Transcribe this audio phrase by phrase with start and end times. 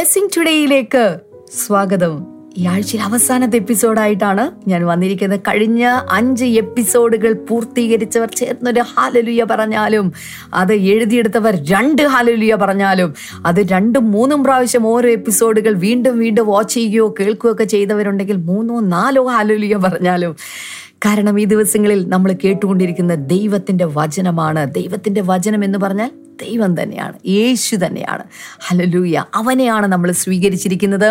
[0.00, 1.18] Blessing ടുഡേയിലേക്ക്
[1.66, 2.26] സ്വാഗതം.
[2.58, 5.40] ഈ ആഴ്ചയിൽ അവസാനത്തെ എപ്പിസോഡായിട്ടാണ് ഞാൻ വന്നിരിക്കുന്നത്.
[5.40, 10.12] കഴിഞ്ഞ അഞ്ച് എപ്പിസോഡുകൾ പൂർത്തീകരിച്ചവർ ചേർന്നൊരു ഹാലലുയ പറഞ്ഞാലും
[10.54, 13.14] അത് എഴുതിയെടുത്തവർ രണ്ട് ഹാലലുയ പറഞ്ഞാലും
[13.46, 19.24] അത് രണ്ടും മൂന്നും പ്രാവശ്യം ഓരോ എപ്പിസോഡുകൾ വീണ്ടും വീണ്ടും വാച്ച് ചെയ്യുകയോ കേൾക്കുകയോ ഒക്കെ ചെയ്തവരുണ്ടെങ്കിൽ മൂന്നോ നാലോ
[19.28, 20.36] ഹാലലുയ പറഞ്ഞാലും
[21.04, 24.74] കാരണം ഈ ദിവസങ്ങളിൽ നമ്മൾ കേട്ടുകൊണ്ടിരിക്കുന്ന ദൈവത്തിന്റെ വചനമാണ്.
[24.74, 26.10] ദൈവത്തിന്റെ വചനം എന്ന് പറഞ്ഞാൽ
[26.40, 27.16] ദൈവം തന്നെയാണ്.
[27.26, 28.24] യേശു തന്നെയാണ്.
[28.68, 31.08] ഹലലൂയ അവനെയാണ് നമ്മൾ സ്വീകരിച്ചിരിക്കുന്നത്.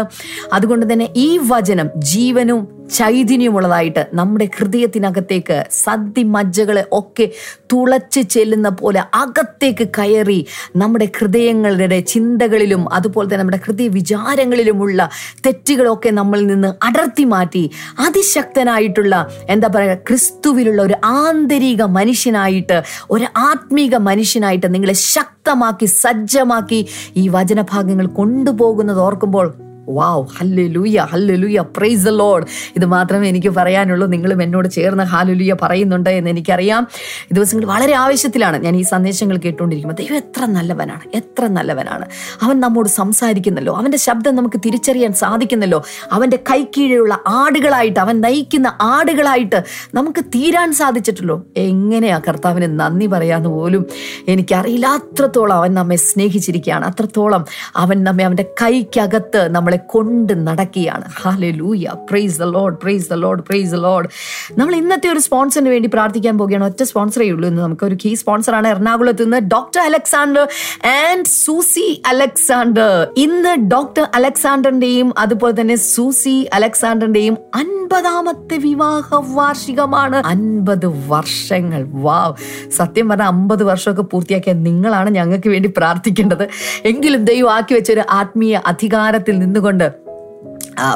[0.54, 7.26] അതുകൊണ്ട് തന്നെ ഈ വചനം ജീവനും ചൈതന്യമുള്ളതായിട്ട് നമ്മുടെ ഹൃദയത്തിനകത്തേക്ക് സദ്യ മജ്ജകളെ ഒക്കെ
[7.74, 15.10] തുളച്ച് ചെല്ലുന്ന പോലെ അകത്തേക്ക് കയറി നമ്മുടെ ഹൃദയങ്ങളുടെ ചിന്തകളിലും അതുപോലെ തന്നെ നമ്മുടെ ഹൃദയ വിചാരങ്ങളിലുമുള്ള
[15.46, 17.64] തെറ്റുകളൊക്കെ നമ്മളിൽ നിന്ന് അടർത്തി മാറ്റി
[17.99, 22.77] അതിശക്തനായിട്ടുള്ള എന്താ പറയുക ക്രിസ്തുവിലുള്ള ഒരു ആന്തരിക മനുഷ്യനായിട്ട്
[23.10, 26.79] ഒരു ആത്മീക മനുഷ്യനായിട്ട് നിങ്ങളെ ശക്തമാക്കി സജ്ജമാക്കി
[27.17, 29.48] ഈ വചനഭാഗങ്ങൾ കൊണ്ടുപോകുന്നത് ഓർക്കുമ്പോൾ
[29.90, 32.45] വാവ് ഹല്ലുലൂയ ഹല്ലുലൂയ പ്രൈസ് ലോഡ്
[32.76, 34.07] ഇത് മാത്രമേ എനിക്ക് പറയാനുള്ളൂ.
[34.07, 36.87] നിങ്ങളും എന്നോട് ചേർന്ന് ഹാലുലൂയ പറയുന്നുണ്ട് എന്ന് എനിക്കറിയാം.
[37.31, 42.05] ഈ ദിവസങ്ങൾ വളരെ ആവശ്യത്തിലാണ് ഞാൻ ഈ സന്ദേശങ്ങൾ കേട്ടുകൊണ്ടിരിക്കുമ്പോൾ ദൈവം എത്ര നല്ലവനാണ് എത്ര നല്ലവനാണ്.
[42.41, 43.77] അവൻ നമ്മോട് സംസാരിക്കുന്നല്ലോ.
[43.77, 45.84] അവന്റെ ശബ്ദം നമുക്ക് തിരിച്ചറിയാൻ സാധിക്കുന്നല്ലോ.
[46.12, 51.48] അവന്റെ കൈക്കീഴിലുള്ള ആടുകളായിട്ട് അവൻ നയിക്കുന്ന ആടുകളായിട്ട് നമുക്ക് തീരാൻ സാധിച്ചിട്ടുള്ളൂ.
[51.57, 53.85] എങ്ങനെയാ കർത്താവിന് നന്ദി പറയാന്ന് പോലും
[54.27, 54.87] എനിക്കറിയില്ല.
[54.87, 56.85] അത്രത്തോളം അവൻ നമ്മെ സ്നേഹിച്ചിരിക്കുകയാണ്.
[56.85, 61.04] അത്രത്തോളം അവൻ നമ്മെ അവന്റെ കൈക്കകത്ത് നമ്മളെ കൊണ്ട് നടക്കുകയാണ്.
[61.52, 64.09] Hallelujah praise the Lord praise the Lord praise the Lord
[64.58, 66.63] നമ്മൾ ഇന്നത്തെ ഒരു സ്പോൺസറിന് വേണ്ടി പ്രാർത്ഥിക്കാൻ പോവുകയാണ്.
[66.63, 70.47] ഒറ്റ സ്പോൺസറേ ഉള്ളൂ ഇന്ന് നമുക്ക് ഒരു കീ സ്പോൺസറാണ് എറണാകുളത്ത് നിന്ന് doctor Alexander
[70.88, 80.16] and Susie Alexander ഇന്ന് ഡോക്ടർ അലക്സാണ്ടറിന്റെയും അതുപോലെ തന്നെ സൂസി അലക്സാണ്ടറിന്റെയും അൻപതാമത്തെ വിവാഹ വാർഷികമാണ്.
[80.25, 81.88] അൻപത് വർഷങ്ങൾ.
[81.92, 86.50] വാവ് സത്യം പറഞ്ഞാൽ അമ്പത് വർഷമൊക്കെ പൂർത്തിയാക്കിയ നിങ്ങളാണ് ഞങ്ങൾക്ക് വേണ്ടി പ്രാർത്ഥിക്കേണ്ടത്.
[86.86, 90.09] എങ്കിലും ദൈവം ആക്കി വെച്ച ഒരു ആത്മീയ അധികാരത്തിൽ നിന്നുകൊണ്ട് ആ,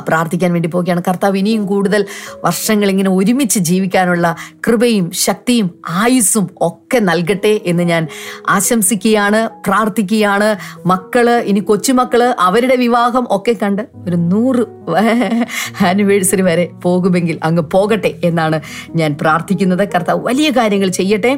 [0.07, 1.01] പ്രാർത്ഥിക്കാൻ വേണ്ടി പോവുകയാണ്.
[1.07, 2.01] കർത്താവ് ഇനിയും കൂടുതൽ
[2.43, 4.35] വർഷങ്ങൾ ഇങ്ങനെ ഒരുമിച്ച് ജീവിക്കാനുള്ള
[4.67, 5.69] കൃപയും ശക്തിയും
[6.01, 8.03] ആയുസ്സും ഒക്കെ നൽകട്ടെ എന്ന് ഞാൻ
[8.49, 10.49] ആശംസിക്കുകയാണ് പ്രാർത്ഥിക്കുകയാണ്.
[10.85, 14.63] മക്കൾ ഇനി കൊച്ചുമക്കൾ അവരുടെ വിവാഹം ഒക്കെ കണ്ട് ഒരു നൂറ്
[15.89, 18.57] ആനിവേഴ്സറി വരെ പോകുമെങ്കിൽ അങ്ങ് പോകട്ടെ എന്നാണ്
[18.95, 19.83] ഞാൻ പ്രാർത്ഥിക്കുന്നത്.
[19.93, 21.31] കർത്താവ് വലിയ കാര്യങ്ങൾ ചെയ്യട്ടെ.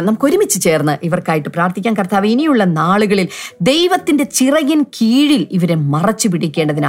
[0.00, 3.28] നമുക്ക് ഒരുമിച്ച് ചേർന്ന് ഇവർക്കായിട്ട് പ്രാർത്ഥിക്കാൻ കർത്താവ് ഇനിയുള്ള നാളുകളിൽ
[3.70, 6.28] ദൈവത്തിന്റെ ചിറകിൻ കീഴിൽ ഇവരെ മറച്ചു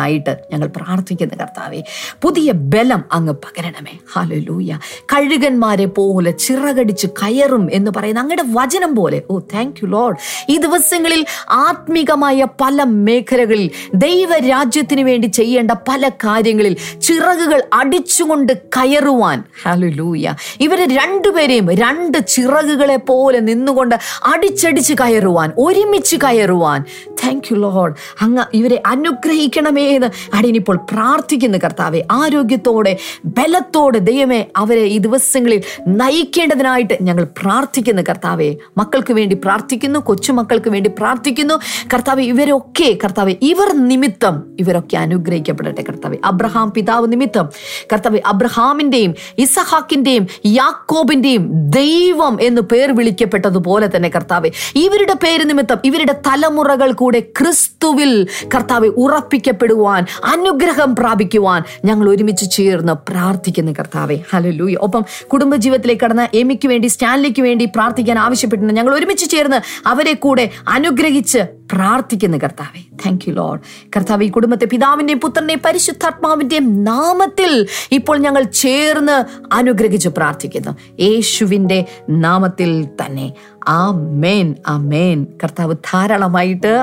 [0.07, 1.83] പിടിക്കേണ്ടതിനായിട്ട് ഞങ്ങൾ പ്രാർത്ഥിക്കുന്ന കർത്താവെ
[2.21, 3.99] പുതിയ ബലം അങ്ങ് പകരണമേ.
[4.13, 4.79] ഹാലലൂയ
[5.13, 9.21] കഴുകന്മാരെ പോലെ ചിറകടിച്ച് കയറും എന്ന് പറയുന്ന അങ്ങയുടെ വചനം പോലെ.
[9.29, 10.17] ഓ താങ്ക് യു ലോഡ്
[10.49, 19.43] ഈ ദിവസങ്ങളിൽ ആത്മീകമായ പല മേഖലകളിൽ ദൈവരാജ്യത്തിന് വേണ്ടി ചെയ്യേണ്ട പല കാര്യങ്ങളിൽ ചിറകുകൾ അടിച്ചുകൊണ്ട് കയറുവാൻ.
[19.63, 26.83] ഹാലലൂയ ഇവരെ രണ്ടുപേരെയും രണ്ട് ചിറകുകളെ പോലെ നിന്നുകൊണ്ട് അടിച്ചടിച്ച് കയറുവാൻ ഒരുമിച്ച് കയറുവാൻ.
[27.23, 32.93] താങ്ക് യു ലോഡ് അങ്ങ് ഇവരെ അനുഗ്രഹിക്കണമേ എന്ന് അടിയനിപ്പോൾ പ്രാർത്ഥിക്കുന്നു കർത്താവെ ആരോഗ്യത്തോടെ
[33.37, 35.61] ബലത്തോടെ ദൈവമേ അവരെ ഈ ദിവസങ്ങളിൽ
[36.01, 38.49] നയിക്കേണ്ടതിനായിട്ട് ഞങ്ങൾ പ്രാർത്ഥിക്കുന്നു കർത്താവെ.
[38.77, 41.55] മക്കൾക്ക് വേണ്ടി പ്രാർത്ഥിക്കുന്നു കൊച്ചുമക്കൾക്ക് വേണ്ടി പ്രാർത്ഥിക്കുന്നു.
[41.93, 46.17] കർത്താവ് ഇവരൊക്കെ കർത്താവ് ഇവർ നിമിത്തം ഇവരൊക്കെ അനുഗ്രഹിക്കപ്പെടട്ടെ കർത്താവ്.
[46.25, 47.47] അബ്രഹാം പിതാവ് നിമിത്തം.
[47.93, 51.43] കർത്താവ് അബ്രഹാമിന്റെയും ഇസഹാക്കിന്റെയും യാക്കോബിന്റെയും
[51.75, 58.11] ദൈവം എന്ന് പേർ വിളിക്കപ്പെട്ടതുപോലെ തന്നെ കർത്താവ് ഇവരുടെ പേര് നിമിത്തം ഇവരുടെ തലമുറകൾ കൂടെ ക്രിസ്തുവിൽ
[58.55, 59.86] കർത്താവ് ഉറപ്പിക്കപ്പെടുവാൻ
[60.23, 64.23] അനുഗ്രഹം പ്രാപിക്കുവാൻ ഞങ്ങൾ ഒരുമിച്ച് ചേർന്ന് പ്രാർത്ഥിക്കുന്നു കർത്താവെ.
[64.33, 70.49] ഹലലൂയ ഒപ്പം കുടുംബജീവിതത്തിലേക്ക് കടന്ന എമിക്ക് വേണ്ടി സ്റ്റാൻലിക്ക് വേണ്ടി പ്രാർത്ഥിക്കാൻ ആവശ്യപ്പെട്ടിട്ടുണ്ട് ഞങ്ങൾ ഒരുമിച്ച് ചേർന്ന് അവരെ കൂടെ
[70.67, 72.81] അനുഗ്രഹിച്ച് പ്രാർത്ഥിക്കുന്നു കർത്താവെ.
[73.05, 73.59] താങ്ക് യു ലോഡ്
[73.95, 79.17] കർത്താവ് ഈ കുടുംബത്തെ പിതാവിന്റെയും പുത്രന്റെയും പരിശുദ്ധാത്മാവിന്റെയും നാമത്തിൽ ഇപ്പോൾ ഞങ്ങൾ ചേർന്ന്
[79.53, 80.71] അനുഗ്രഹിച്ച് പ്രാർത്ഥിക്കുന്നു.
[80.99, 83.33] യേശുവിന്റെ നാമത്തിൽ തന്നെ.
[83.67, 86.73] ആ മേൻ ആ മേൻ കർത്താവ് ധാരാളമായിട്ട്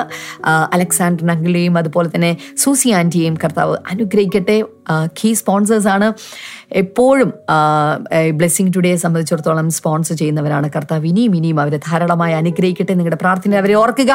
[0.73, 4.63] അലക്സാണ്ടർ അങ്കിളെയും അതുപോലെ തന്നെ സൂസി ആന്റിയെയും കർത്താവ് അനുഗ്രഹിക്കട്ടെ.
[5.17, 6.07] കീ സ്പോൺസേഴ്സ് ആണ്.
[6.71, 7.29] എപ്പോഴും
[8.37, 11.05] ബ്ലെസ്സിങ് ടുഡേയെ സംബന്ധിച്ചിടത്തോളം സ്പോൺസർ ചെയ്യുന്നവരാണ് കർത്താവ്.
[11.07, 14.11] ഇനിയും ഇനിയും അവരെ ധാരാളമായി അനുഗ്രഹിക്കട്ടെ നിങ്ങളുടെ പ്രാർത്ഥന അവരെ ഓർക്കുക.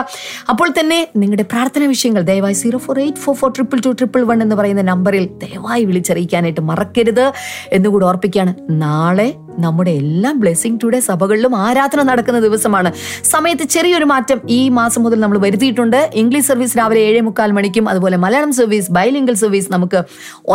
[0.48, 4.42] അപ്പോൾ തന്നെ നിങ്ങളുടെ പ്രാർത്ഥന വിഷയങ്ങൾ ദയവായി zero four eight four four triple two triple one
[4.42, 7.26] എന്ന് പറയുന്ന നമ്പറിൽ ദയവായി വിളിച്ചറിയിക്കാനായിട്ട് മറക്കരുത്
[7.72, 8.54] എന്നുകൂടി ഓർപ്പിക്കുകയാണ്.
[8.70, 9.28] നാളെ
[9.66, 12.90] നമ്മുടെ എല്ലാ ബ്ലെസ്സിംഗ് ടുഡേ സഭകളിലും ആരാധന നടക്കുന്ന ദിവസമാണ്.
[13.32, 15.98] സമയത്ത് ചെറിയൊരു മാറ്റം ഈ മാസം മുതൽ നമ്മൾ വരുത്തിയിട്ടുണ്ട്.
[16.22, 20.00] ഇംഗ്ലീഷ് സർവീസ് രാവിലെ ഏഴേ മുക്കാൽ മണിക്കും അതുപോലെ മലയാളം സർവീസ് ബൈലിംഗൽ സർവീസ് നമുക്ക്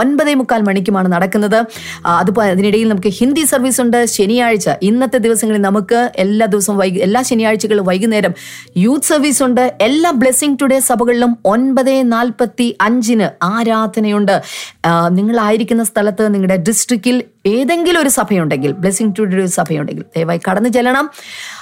[0.02, 1.60] ഒൻപതേ മുക്കാൽ മണിക്കുമാണ് നടക്കുന്നത്.
[2.22, 4.00] അതുപോലെ അതിനിടയിൽ നമുക്ക് ഹിന്ദി സർവീസ് ഉണ്ട്.
[4.16, 8.34] ശനിയാഴ്ച ഇന്നത്തെ ദിവസങ്ങളിൽ നമുക്ക് എല്ലാ ദിവസവും എല്ലാ ശനിയാഴ്ചകളും വൈകുന്നേരം
[8.86, 9.64] യൂത്ത് സർവീസ് ഉണ്ട്.
[9.88, 14.36] എല്ലാ ബ്ലെസ്സിംഗ് ടുഡേ സഭകളിലും ഒൻപത് നാൽപ്പത്തി അഞ്ചിന് ആരാധനയുണ്ട്.
[15.18, 17.18] നിങ്ങളായിരിക്കുന്ന സ്ഥലത്ത് നിങ്ങളുടെ ഡിസ്ട്രിക്റ്റിൽ
[17.48, 20.04] ഏതെങ്കിലും ഒരു സഭയുണ്ടെങ്കിൽ ബ്ലെസ്സിംഗ് ടു ഡു സഭയുണ്ടെങ്കിൽ.
[20.18, 21.10] ദയവായി കടന്നു ചെല്ലണം.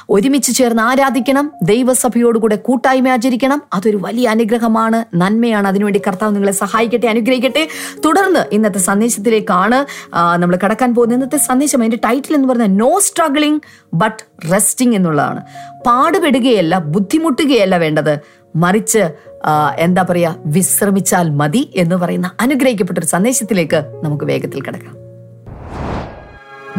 [0.10, 1.52] ഒരുമിച്ച് ചേർന്ന് ആരാധിക്കണം.
[1.64, 3.62] ദൈവസഭയോടുകൂടെ കൂട്ടായ്മ ആചരിക്കണം.
[3.74, 5.06] അതൊരു വലിയ അനുഗ്രഹമാണ്.
[5.16, 5.68] നന്മയാണ്.
[5.68, 7.68] അതിനുവേണ്ടി കർത്താവ് നിങ്ങളെ സഹായിക്കട്ടെ അനുഗ്രഹിക്കട്ടെ.
[8.06, 9.80] തുടർന്ന് ഇന്നത്തെ സന്ദേശത്തിലേക്കാണ്
[10.16, 11.18] നമ്മൾ കടക്കാൻ പോകുന്നത്.
[11.18, 13.62] ഇന്നത്തെ സന്ദേശം അതിന്റെ ടൈറ്റിൽ എന്ന് പറഞ്ഞാൽ നോ സ്ട്രഗ്ലിംഗ്
[13.94, 15.42] ബട്ട് റെസ്റ്റിംഗ് എന്നുള്ളതാണ്.
[15.88, 18.20] പാടുപെടുകയല്ല ബുദ്ധിമുട്ടുകയല്ല വേണ്ടത്.
[18.56, 19.04] മറിച്ച്
[19.78, 25.03] എന്താ പറയാ വിശ്രമിച്ചാൽ മതി എന്ന് പറയുന്ന അനുഗ്രഹിക്കപ്പെട്ട ഒരു സന്ദേശത്തിലേക്ക് നമുക്ക് വേഗത്തിൽ കിടക്കാം.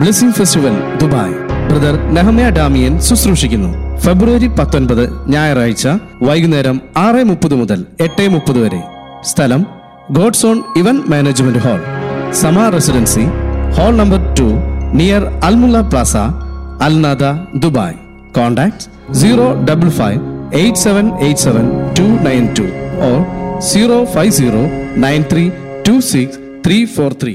[0.01, 1.35] Blessing festival Dubai
[1.69, 3.71] brother Nehemiah Damian ശുശ്രൂഷിക്കുന്നു.
[4.05, 5.03] ഫെബ്രുവരി പത്തൊൻപത്
[5.33, 5.85] ഞായറാഴ്ച
[6.29, 8.81] വൈകുന്നേരം ആറ് മുപ്പത് മുതൽ എട്ട് മുപ്പത് വരെ.
[9.23, 9.63] സ്ഥലം
[10.11, 11.81] God's on event management hall
[12.41, 13.25] Sama residency
[13.77, 14.49] hall number two
[14.99, 16.15] near Al Mulla plaza
[16.87, 17.25] Al Nahda
[17.65, 17.97] Dubai
[18.39, 18.85] contact
[19.21, 20.21] zero double five
[20.63, 21.67] eight seven eight seven
[21.99, 22.67] two nine two
[23.09, 23.19] or
[23.71, 24.63] zero five zero
[24.99, 25.45] nine three
[25.89, 27.35] two six three four three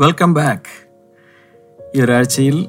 [0.00, 0.88] welcome back
[1.96, 2.66] ഈ ഒരാഴ്ചയിൽ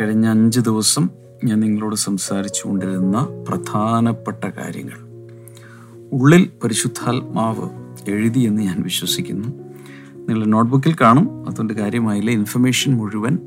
[0.00, 1.10] കഴിഞ്ഞ അഞ്ച് ദിവസം
[1.44, 4.98] ഞാൻ നിങ്ങളോട് സംസാരിച്ചു കൊണ്ടിരുന്ന പ്രധാനപ്പെട്ട കാര്യങ്ങൾ.
[6.12, 7.68] ഉള്ളിൽ പരിശുദ്ധാത്മാവ്
[8.10, 9.48] എഴുതി എന്ന് ഞാൻ വിശ്വസിക്കുന്നു.
[10.28, 11.48] നിങ്ങൾ നോട്ട്ബുക്കിൽ കാണും.
[11.48, 12.30] അതുകൊണ്ട് കാര്യമായില്ല.
[12.30, 13.38] ഇൻഫർമേഷൻ മുഴുവൻ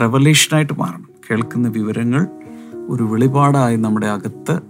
[0.00, 1.08] റെവലേഷനായിട്ട് മാറണം.
[1.30, 2.26] കേൾക്കുന്ന വിവരങ്ങൾ
[2.88, 4.60] ഒരു വെളിപാടായി നമ്മുടെ അകത്ത്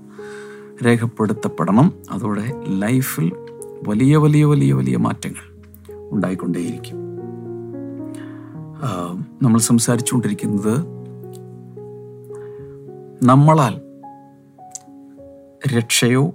[0.87, 1.93] രേഖപ്പെടുത്തപ്പെടണം.
[2.11, 3.33] അതോടെ ലൈഫിൽ
[3.89, 5.63] വലിയ വലിയ വലിയ വലിയ മാറ്റങ്ങൾ
[6.11, 7.08] ഉണ്ടായിക്കൊണ്ടേയിരിക്കും.
[9.43, 10.79] നമ്മൾ സംസാരിച്ചുകൊണ്ടിരിക്കുന്നത്
[13.23, 13.81] നമ്മളാൽ
[15.77, 16.33] രക്ഷയോ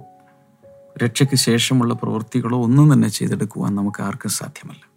[1.04, 4.90] രക്ഷയ്ക്ക് ശേഷമുള്ള പ്രവൃത്തികളോ ഒന്നും തന്നെ ചെയ്തെടുക്കുവാൻ നമുക്ക് ആർക്കും സാധ്യമല്ല.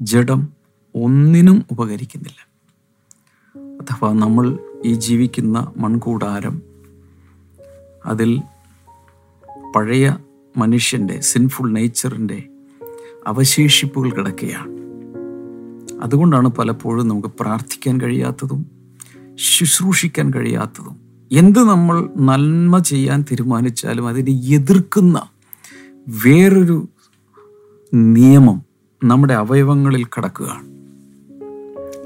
[0.00, 0.48] ജഡം
[0.94, 2.48] ഒന്നിനും ഉപകരിക്കുന്നില്ല.
[3.80, 6.62] അഥവാ നമ്മൾ ഈ ജീവിക്കുന്ന മൺകൂടാരം
[8.06, 8.42] അതിൽ
[9.76, 10.16] പഴയ
[10.56, 12.48] മനുഷ്യന്റെ സിൻഫുൾ നേച്ചറിന്റെ
[13.26, 14.83] അവശേഷിപ്പുകൾ കിടക്കുകയാണ്.
[16.02, 18.66] അതുകൊണ്ടാണ് പലപ്പോഴും നമുക്ക് പ്രാർത്ഥിക്കാൻ കഴിയാത്തതും
[19.34, 21.00] ശുശ്രൂഷിക്കാൻ കഴിയാത്തതും.
[21.32, 25.22] എന്ത് നമ്മൾ നന്മ ചെയ്യാൻ തീരുമാനിച്ചാലും അതിനെ എതിർക്കുന്ന
[26.26, 26.88] വേറൊരു
[27.94, 28.62] നിയമം
[29.04, 30.74] നമ്മുടെ അവയവങ്ങളിൽ കടക്കുകയാണ്.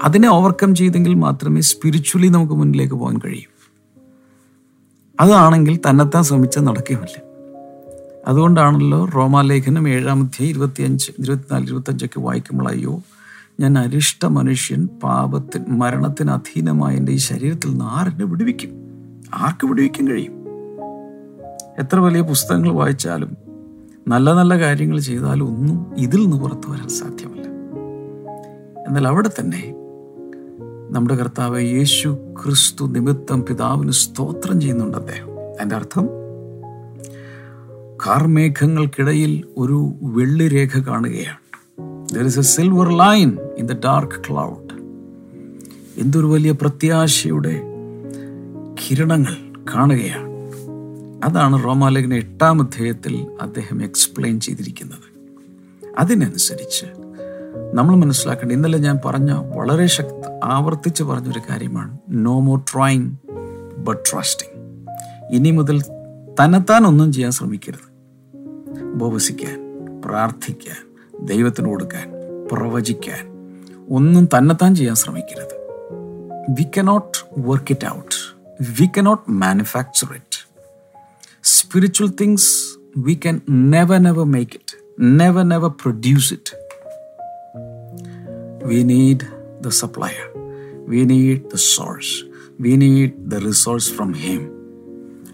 [0.03, 3.69] അതിനെ ഓവർകം ചെയ്തെങ്കിൽ മാത്രമേ സ്പിരിച്വലി നമുക്ക് മുന്നിലേക്ക് പോകാൻ കഴിയൂ.
[5.19, 7.29] അതാണെങ്കിൽ തന്നെത്താൻ ശ്രമിച്ചാൽ നടക്കുകയുമില്ല.
[8.27, 13.01] അതുകൊണ്ടാണല്ലോ റോമാലേഖനം ഏഴാമത്തെ ഇരുപത്തിയഞ്ച് ഇരുപത്തിനാല് ഇരുപത്തഞ്ചൊക്കെ വായിക്കുമ്പോൾ അയ്യോ
[13.59, 18.69] ഞാൻ അരിഷ്ട മനുഷ്യൻ പാപത്തിന് മരണത്തിന് അധീനമായ എന്റെ ഈ ശരീരത്തിൽ നിന്ന് ആരെന്നെ വിടുവിക്കും?
[19.33, 20.33] ആർക്ക് വിടുവിക്കാൻ കഴിയും?
[21.79, 23.37] എത്ര വലിയ പുസ്തകങ്ങൾ വായിച്ചാലും
[24.07, 27.45] നല്ല നല്ല കാര്യങ്ങൾ ചെയ്താലും ഒന്നും ഇതിൽ നിന്ന് പുറത്തു വരാൻ സാധ്യമല്ല.
[28.87, 29.75] എന്നാൽ അവിടെ തന്നെ
[30.89, 35.39] നമ്മുടെ കർത്താവ് യേശു ക്രിസ്തു നിമിത്തം പിതാവിന് സ്തോത്രം ചെയ്യുന്നുണ്ട് അദ്ദേഹം.
[35.55, 36.09] അതിന്റെ അർത്ഥം
[38.07, 41.48] കാർമേഘങ്ങൾക്കിടയിൽ ഒരു വെള്ളിരേഖ കാണുകയാണ്.
[42.17, 44.73] Is a silver line in the dark cloud
[45.97, 47.61] എന്തൊരു വലിയ പ്രത്യാശയുടെ
[48.73, 50.29] കിരണങ്ങൾ കാണുകയാണ്.
[51.23, 55.19] അതാണ് റോമാലേഖന എട്ടാം അധ്യായത്തിൽ അദ്ദേഹം എക്സ്പ്ലെയിൻ ചെയ്തിരിക്കുന്നത്.
[55.99, 56.85] അതിനനുസരിച്ച്
[57.73, 61.97] നമ്മൾ മനസ്സിലാക്കേണ്ട ഇന്നലെ ഞാൻ പറഞ്ഞ വളരെ ശക്ത ആവർത്തിച്ച് പറഞ്ഞൊരു കാര്യമാണ്.
[62.09, 63.11] No more trying
[63.77, 64.85] but trusting
[65.31, 65.81] ഇനി മുതൽ
[66.43, 67.89] തന്നെത്താൻ ഒന്നും ചെയ്യാൻ ശ്രമിക്കരുത്.
[68.93, 69.59] ഉപവസിക്കാൻ
[70.05, 70.88] പ്രാർത്ഥിക്കാൻ
[71.25, 72.11] ദൈവത്തിന് കൊടുക്കാൻ
[72.51, 73.39] പ്രവചിക്കാൻ
[73.89, 75.55] ഒന്നും തന്നെത്താൻ ചെയ്യാൻ ശ്രമിക്കരുത്.
[76.49, 78.15] We cannot work it out
[78.79, 80.47] we cannot manufacture it
[81.43, 86.55] spiritual things we can never never make it never never produce it
[88.67, 89.19] we need
[89.65, 90.33] the supplier
[90.87, 92.23] we need the source
[92.61, 94.51] we need the resource from him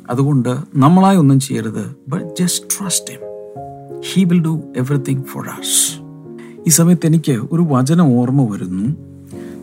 [0.09, 3.34] അതുകൊണ്ട് നമ്മളായി ഒന്നും ചെയ്യരുത് but just trust him
[3.99, 6.01] he will do everything for us
[6.67, 8.95] ഈ സമയത്ത് എനിക്ക് ഒരു വചനം ഓർമ്മ വരുന്നു.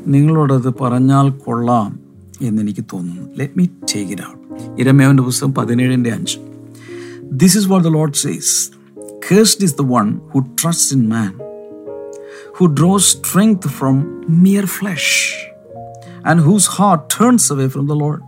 [0.06, 2.00] നിങ്ങളോടത് പറഞ്ഞാൽ കൊള്ളാം
[2.42, 3.28] എന്നെനിക്ക് തോന്നുന്നു.
[3.36, 6.38] Let me take it out ഇരമേവന്റെ പുസ്തകം പതിനേഴിന്റെ അഞ്ച്.
[7.32, 8.70] This is what the Lord says
[9.30, 11.32] cursed is the one who trust in man
[12.56, 13.94] who draws strength from
[14.42, 15.06] mere flesh
[16.24, 18.20] and whose heart turns away from the Lord.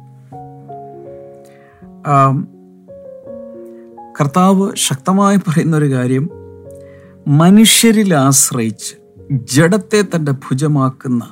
[4.14, 6.25] Um, കർത്താവ് ശക്തമായി പറയുന്ന ഒരു കാര്യം
[7.38, 8.92] മനുഷ്യരിൽ ആശ്രയിച്ച്
[9.54, 11.23] ജഡത്തെ തന്റെ ഭുജമാക്കുന്ന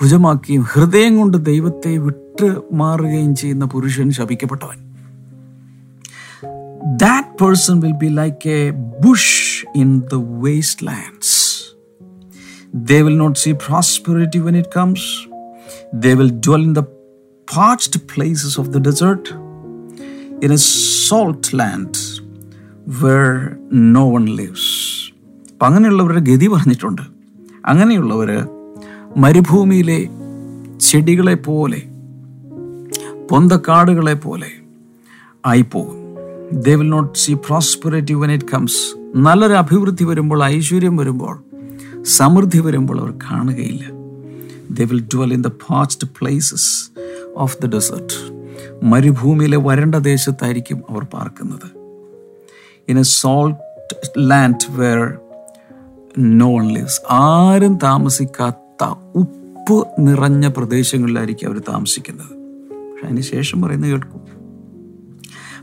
[0.00, 2.48] ഭുജമാക്കുകയും ഹൃദയം കൊണ്ട് ദൈവത്തെ വിട്ട്
[2.80, 4.78] മാറുകയും ചെയ്യുന്ന പുരുഷൻ ശപിക്കപ്പെട്ടവൻ
[7.02, 8.62] that person will be like a
[9.04, 9.28] bush
[9.74, 11.30] in the wastelands.
[12.88, 15.02] They will not see prosperity when it comes.
[15.94, 16.86] They will dwell in the
[17.48, 19.24] parched places of the desert.
[20.44, 20.60] In a
[21.12, 21.98] salt land
[22.88, 25.12] where no one lives
[25.52, 27.02] അപ്പം അങ്ങനെയുള്ളവരുടെ ഗതി പറഞ്ഞിട്ടുണ്ട്.
[27.66, 28.48] അങ്ങനെയുള്ളവർ
[29.16, 30.08] മരുഭൂമിയിലെ
[30.78, 31.82] ചെടികളെ പോലെ
[33.30, 34.50] പൊന്തക്കാടുകളെ പോലെ
[35.46, 35.96] ആയിപ്പോകും.
[36.52, 41.44] They will not see prosperity when it comes നല്ലൊരു അഭിവൃദ്ധി വരുമ്പോൾ ഐശ്വര്യം വരുമ്പോൾ
[42.02, 43.84] സമൃദ്ധി വരുമ്പോൾ അവർ കാണുകയില്ല.
[44.70, 46.90] They will dwell in the parched places
[47.36, 48.41] of the desert
[48.82, 51.68] മരുഭൂമിയിലെ വരണ്ട ദേശത്തായിരിക്കും അവർ പാർക്കുന്നത്.
[52.88, 53.60] In a salt
[54.18, 55.18] land where
[56.18, 58.84] none lives ആരും താമസിക്കാത്ത
[59.14, 62.32] ഉപ്പ് നിറഞ്ഞ പ്രദേശങ്ങളിലായിരിക്കും അവർ താമസിക്കുന്നത്.
[62.90, 64.20] പക്ഷെ അതിന് ശേഷം പറയുന്നത് കേൾക്കും.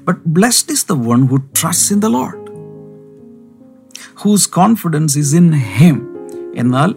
[0.06, 2.50] But blessed is the one who trust in the Lord
[4.16, 6.18] whose confidence is in him
[6.56, 6.96] എന്നാൽ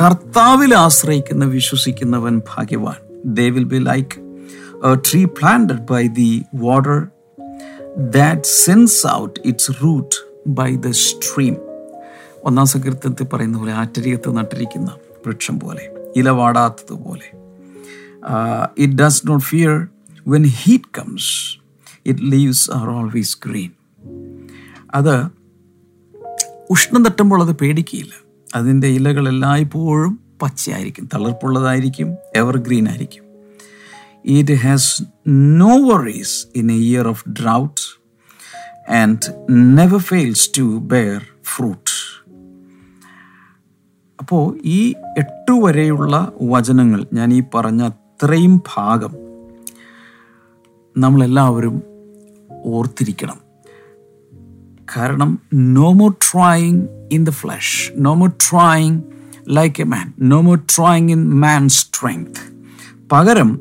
[0.00, 3.22] കർത്താവിൽ ആശ്രയിക്കുന്ന വിശ്വസിക്കുന്നവൻ ഭാഗ്യവാൻ.
[3.24, 4.21] They will be like
[4.90, 7.12] tree planted by the water
[8.16, 10.14] that sends out its root
[10.46, 11.56] by the stream.
[12.44, 14.96] ഒന്നാം സങ്കീർത്തനത്തിൽ പറയുന്ന പോലെ ആറ്റരികത്ത് നട്ടിരിക്കുന്ന
[15.26, 17.28] വൃക്ഷം പോലെ ഇല വാടാത്തതുപോലെ
[18.78, 19.86] it does not fear
[20.28, 21.58] when heat comes
[22.06, 23.70] it leaves are always green
[24.94, 25.24] അത്
[26.70, 28.14] ഉഷ്ണം തട്ടുമ്പോൾ അത് പേടിക്കുകയില്ല.
[28.54, 33.31] അതിന്റെ ഇലകൾ എല്ലായ്പ്പോഴും പച്ചയായിരിക്കും തളർപ്പുള്ളതായിരിക്കും എവർഗ്രീൻ ആയിരിക്കും.
[34.24, 37.80] It has no worries in a year of drought
[38.92, 41.26] and never fails to bear
[41.56, 41.90] fruit
[44.20, 49.10] അപ്പോൾ ഈ എട്ടു വരെയുള്ള വചനങ്ങൾ ഞാൻ ഈ പറഞ്ഞ അത്രയും ഭാഗം
[50.98, 51.82] നമ്മളെല്ലാവരും
[52.64, 53.40] ഓർത്തിരിക്കണം.
[54.96, 59.02] കാരണം no more trying in the flesh no more trying
[59.48, 62.62] like a man no more trying in man strength
[63.12, 63.60] പകരം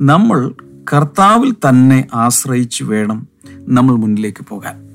[0.00, 0.54] നമ്മൾ
[0.92, 3.28] കർത്താവിൽ തന്നെ ആശ്രയിച്ച് വേണം
[3.58, 4.88] നമ്മൾ മുന്നിലേക്ക് പോകാൻ.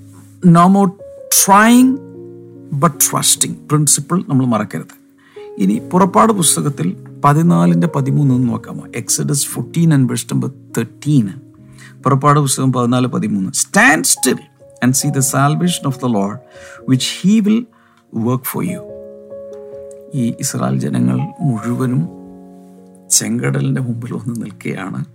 [0.46, 0.88] No more
[1.46, 1.98] trying
[2.74, 5.20] but trusting principle നമ്മൾ മറക്കരുത്.
[5.58, 8.84] ഇനി പുറപ്പാട് പുസ്തകത്തിൽ പതിനാലിന്റെ പതിമൂന്ന് നോക്കാമോ?
[8.96, 11.30] Exodus fourteen and verse number thirteen
[12.04, 13.54] പുറപ്പാട് പുസ്തകം പതിനാല് പതിമൂന്ന്.
[13.54, 14.38] Stand still
[14.84, 16.38] and see the salvation of the Lord
[16.90, 17.66] which he will
[18.16, 18.80] work for you
[20.14, 22.25] ഈ ഇസ്രായേൽ ജനങ്ങൾ മുഴുവനും
[23.10, 25.06] ചെങ്കടലിന്റെ മുമ്പിൽ വന്ന് നിൽക്കുകയാണ്.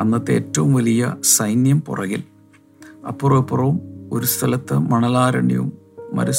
[0.00, 2.22] അന്നത്തെ ഏറ്റവും വലിയ സൈന്യം പുറകിൽ.
[3.08, 3.80] അപ്പുറം അപ്പുറവും
[4.12, 5.72] ഒരു സ്ഥലത്ത് മണലാരണ്യവും
[6.12, 6.32] മരു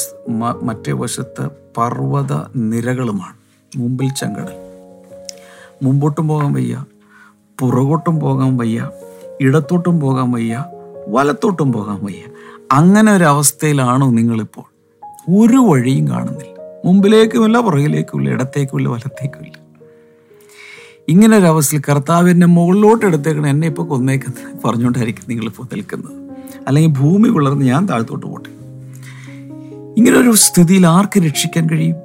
[0.62, 3.36] മറ്റേ വശത്ത് പർവത നിരകളുമാണ്.
[3.78, 4.72] മുമ്പിൽ ചെങ്കടൽ.
[5.82, 6.84] മുമ്പോട്ടും പോകാൻ വയ്യ
[7.60, 8.90] പുറകോട്ടും പോകാൻ വയ്യ
[9.40, 10.64] ഇടത്തോട്ടും പോകാൻ വയ്യ
[11.08, 12.22] വലത്തോട്ടും പോകാൻ വയ്യ.
[12.72, 14.72] അങ്ങനെ ഒരു അവസ്ഥയിലാണോ നിങ്ങളിപ്പോൾ?
[15.30, 16.82] ഒരു വഴിയും കാണുന്നില്ല.
[16.84, 19.61] മുമ്പിലേക്കുമില്ല പുറകിലേക്കുമില്ല ഇടത്തേക്കുമില്ല വലത്തേക്കുമില്ല.
[21.08, 26.12] ഇങ്ങനെ ഒരു അവസ്ഥയിൽ കർത്താവ് എന്നെ മുകളിലോട്ട് എടുത്തേക്കണം എന്നെ ഇപ്പോൾ കൊന്നേക്കുന്നത് പറഞ്ഞുകൊണ്ടായിരിക്കും നിങ്ങളിപ്പോൾ നിൽക്കുന്നത്.
[26.66, 28.48] അല്ലെങ്കിൽ ഭൂമി പിളർന്ന് ഞാൻ താഴ്ത്തോട്ട് പോട്ടെ.
[29.96, 31.96] ഇങ്ങനെ ഒരു സ്ഥിതിയിൽ ആർക്ക് രക്ഷിക്കാൻ കഴിയും?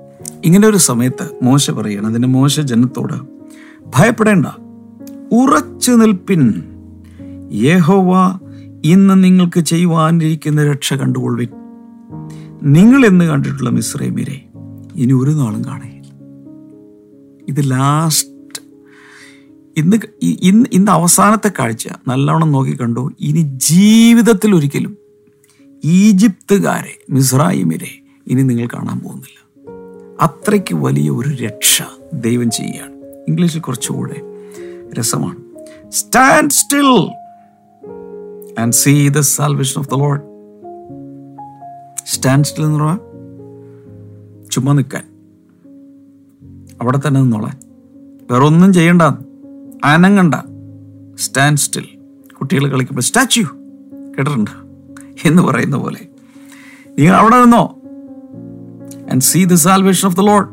[0.46, 3.14] ഇങ്ങനെ ഒരു സമയത്ത് മോശ പറയണം അതിന്റെ മോശ ജനത്തോട്
[3.88, 4.46] ഭയപ്പെടേണ്ട.
[5.32, 6.64] ഉറച്ചു നിൽപ്പിൻ
[7.54, 8.40] യേഹോവ
[8.86, 11.50] ഇന്ന് നിങ്ങൾക്ക് ചെയ്യുവാനിരിക്കുന്ന രക്ഷ കണ്ടുകൊള്ളുവിൻ.
[12.64, 14.42] നിങ്ങൾ എന്ന് കണ്ടിട്ടുള്ള മിശ്രൈമിരെ
[14.96, 16.12] ഇനി ഒരു നാളും കാണുകയില്ല.
[17.50, 18.37] ഇത് ലാസ്റ്റ്
[19.78, 23.12] ഇന്ന് ഇന്ന് ഇന്ന് അവസാനത്തെ കാഴ്ച നല്ലവണ്ണം നോക്കി കണ്ടു.
[23.20, 24.98] ഇനി ജീവിതത്തിൽ ഒരിക്കലും
[25.86, 29.72] ഈജിപ്തുകാരെ മിസ്രൈമിരെ ഇനി നിങ്ങൾ കാണാൻ പോകുന്നില്ല.
[30.22, 32.92] അത്രയ്ക്ക് വലിയ ഒരു രക്ഷ ദൈവം ചെയ്യുകയാണ്.
[33.28, 34.16] ഇംഗ്ലീഷിൽ കുറച്ചുകൂടെ
[35.00, 35.38] രസമാണ്.
[35.92, 37.12] Stand still
[38.60, 40.22] and see the salvation of the Lord
[42.06, 43.00] stand still എന്ന് പറഞ്ഞാൽ
[44.52, 45.04] ചുമ്മാ നിൽക്കാൻ.
[46.82, 47.60] അവിടെ തന്നെ നിന്നോളാൻ.
[48.32, 49.02] വേറെ ഒന്നും ചെയ്യണ്ട.
[49.86, 50.36] അനങ്ങണ്ട.
[51.20, 51.88] സ്റ്റാൻഡ് സ്റ്റിൽ
[52.40, 53.44] കുട്ടികൾ കളിക്കുമ്പോൾ സ്റ്റാച്യു
[54.18, 54.52] കേട്ടിട്ടുണ്ട്
[55.28, 56.00] എന്ന് പറയുന്ന പോലെ.
[57.00, 57.76] നിങ്ങൾ അവിടെ നിന്നോ?
[59.12, 60.48] And see the salvation of the Lord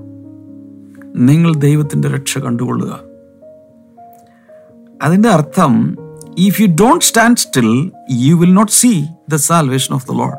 [1.16, 3.00] നിങ്ങൾ ദൈവത്തിന്റെ രക്ഷ കണ്ടുകൊള്ളുക.
[5.02, 5.96] അതിന്റെ അർത്ഥം
[6.38, 10.38] if you don't stand still you will not see the salvation of the Lord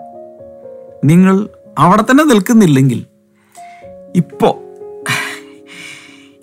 [1.04, 3.06] നിങ്ങൾ അവിടെ തന്നെ നിൽക്കുന്നില്ലെങ്കിൽ
[4.15, 4.62] ഇപ്പോ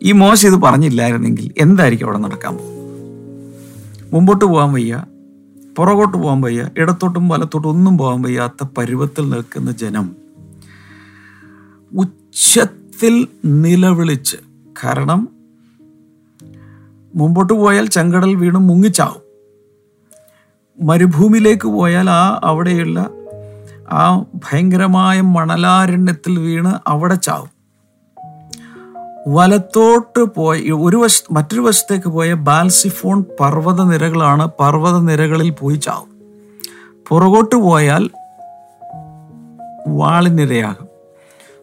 [0.02, 2.78] ഈ മോശം ഇത് പറഞ്ഞില്ലായിരുന്നെങ്കിൽ എന്തായിരിക്കും അവിടെ നടക്കാൻ പോകുന്നത്?
[4.12, 5.04] മുമ്പോട്ട് പോകാൻ വയ്യ
[5.78, 10.16] പുറകോട്ട് പോകാൻ വയ്യ ഇടത്തോട്ടും വലത്തോട്ടും ഒന്നും പോകാൻ വയ്യാത്ത പരുവത്തിൽ നിൽക്കുന്ന ജനം
[11.92, 14.36] ഉച്ചത്തിൽ നിലവിളിച്ച്
[14.84, 15.28] കാരണം
[17.14, 19.22] മുമ്പോട്ട് പോയാൽ ചെങ്കടൽ വീണ് മുങ്ങിച്ചാവും.
[20.78, 23.10] മരുഭൂമിയിലേക്ക് പോയാൽ ആ അവിടെയുള്ള
[23.90, 24.04] ആ
[24.44, 27.61] ഭയങ്കരമായ മണലാരണ്യത്തിൽ വീണ് അവിടെ ചാവും.
[29.28, 36.08] വലത്തോട്ട് പോയ ഒരു വശ മറ്റൊരു വശത്തേക്ക് പോയ ബാൽസിഫോൺ പർവത നിരകളാണ് പർവത നിരകളിൽ പോയി ചാവും.
[37.08, 38.10] പുറകോട്ട് പോയാൽ
[39.88, 40.88] വാളിനിരയാകും.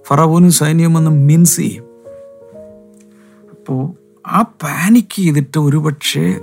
[0.08, 1.86] ഫറവോനും സൈന്യമെന്ന് മിൻസ് ചെയ്യും.
[3.52, 3.92] അപ്പോൾ
[4.28, 6.36] ആ പാനിക്ക് ചെയ്തിട്ട് ഒരുപക്ഷെ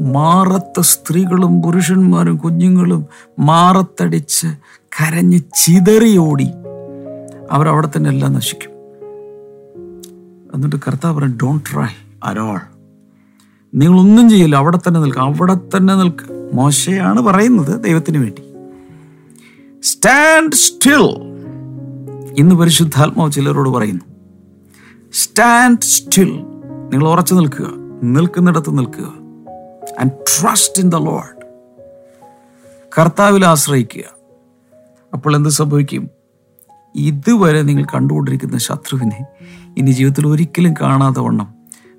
[0.00, 3.06] മാറത്ത സ്ത്രീകളും പുരുഷന്മാരും കുഞ്ഞുങ്ങളും
[3.38, 4.46] മാറത്തടിച്ച്
[4.80, 6.48] കരഞ്ഞ് ചിതറിയോടി.
[7.50, 8.69] അവരവിടെ തന്നെ എല്ലാം നശിക്കും.
[10.54, 11.90] എന്നിട്ട് കർത്താവ് പറയും ഡോണ്ട് ട്രൈ
[12.24, 12.58] അരോൾ
[13.74, 18.42] നിങ്ങളൊന്നും ചെയ്യില്ല അവിടെ തന്നെ നിൽക്കുക അവിടെ തന്നെ നിൽക്കുക മോശയാണ് പറയുന്നത് ദൈവത്തിന് വേണ്ടി.
[19.82, 21.04] സ്റ്റാൻഡ് സ്റ്റിൽ
[22.38, 24.04] ഇന്ന് പരിശുദ്ധാത്മാവ് ചിലരോട് പറയുന്നു
[25.12, 26.30] സ്റ്റാൻഡ് സ്റ്റിൽ
[26.90, 27.66] നിങ്ങൾ ഉറച്ചു നിൽക്കുക
[28.02, 29.08] നിൽക്കുന്നിടത്ത് നിൽക്കുക
[30.00, 31.36] and trust in the Lord
[32.98, 34.04] കർത്താവിൽ ആശ്രയിക്കുക.
[35.12, 36.10] അപ്പോൾ എന്ത് സംഭവിക്കും?
[36.96, 39.26] ഇതുവരെ നിങ്ങൾ കണ്ടുകൊണ്ടിരിക്കുന്ന ശത്രുവിനെ
[39.78, 41.54] ഇനി ജീവിതത്തിൽ ഒരിക്കലും കാണാതെ വണ്ണം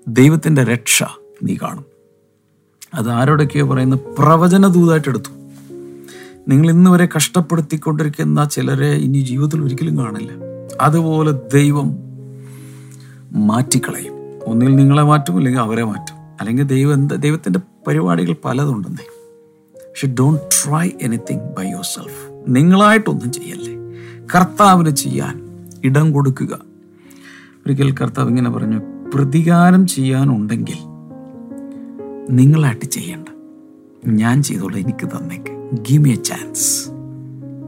[0.08, 1.04] ദൈവത്തിന്റെ രക്ഷ
[1.44, 1.86] നീ കാണും.
[2.94, 5.30] അത് ആരോടൊക്കെയോ പറയുന്ന പ്രവചന ദൂതായിട്ട് എടുത്തു.
[6.48, 10.32] നിങ്ങൾ ഇന്ന് വരെ കഷ്ടപ്പെടുത്തിക്കൊണ്ടിരിക്കുന്ന ചിലരെ ഇനി ജീവിതത്തിൽ ഒരിക്കലും കാണില്ല.
[10.82, 11.98] അതുപോലെ ദൈവം
[13.32, 14.14] മാറ്റിക്കളയും.
[14.46, 16.16] ഒന്നിൽ നിങ്ങളെ മാറ്റും അല്ലെങ്കിൽ അവരെ മാറ്റും.
[16.40, 19.08] അല്ലെങ്കിൽ ദൈവം എന്താ ദൈവത്തിന്റെ പരിപാടികൾ പലതുണ്ടെന്നേ.
[19.76, 23.81] പക്ഷെ don't try anything by yourself നിങ്ങളായിട്ടൊന്നും ചെയ്യല്ലേ.
[24.36, 25.42] കർത്താവിന് ചെയ്യാൻ
[25.84, 26.60] ഇടം കൊടുക്കുക.
[27.66, 28.82] ഒരിക്കൽ കർത്താവ് ഇങ്ങനെ പറഞ്ഞു
[29.14, 30.78] പ്രതികാരം ചെയ്യാനുണ്ടെങ്കിൽ
[32.30, 33.28] നിങ്ങളായിട്ട് ചെയ്യണ്ട.
[34.06, 35.70] ഞാൻ ചെയ്തോളൂ എനിക്ക് തന്നേക്ക്.
[35.74, 36.90] ഗിവ് എ ചാൻസ്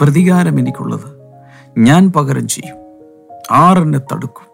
[0.01, 1.23] പ്രതികാരം എനിക്കുള്ളത്.
[1.77, 2.77] ഞാൻ പകരം ചെയ്യും.
[3.51, 4.53] ആറെന്നെ തടുക്കും.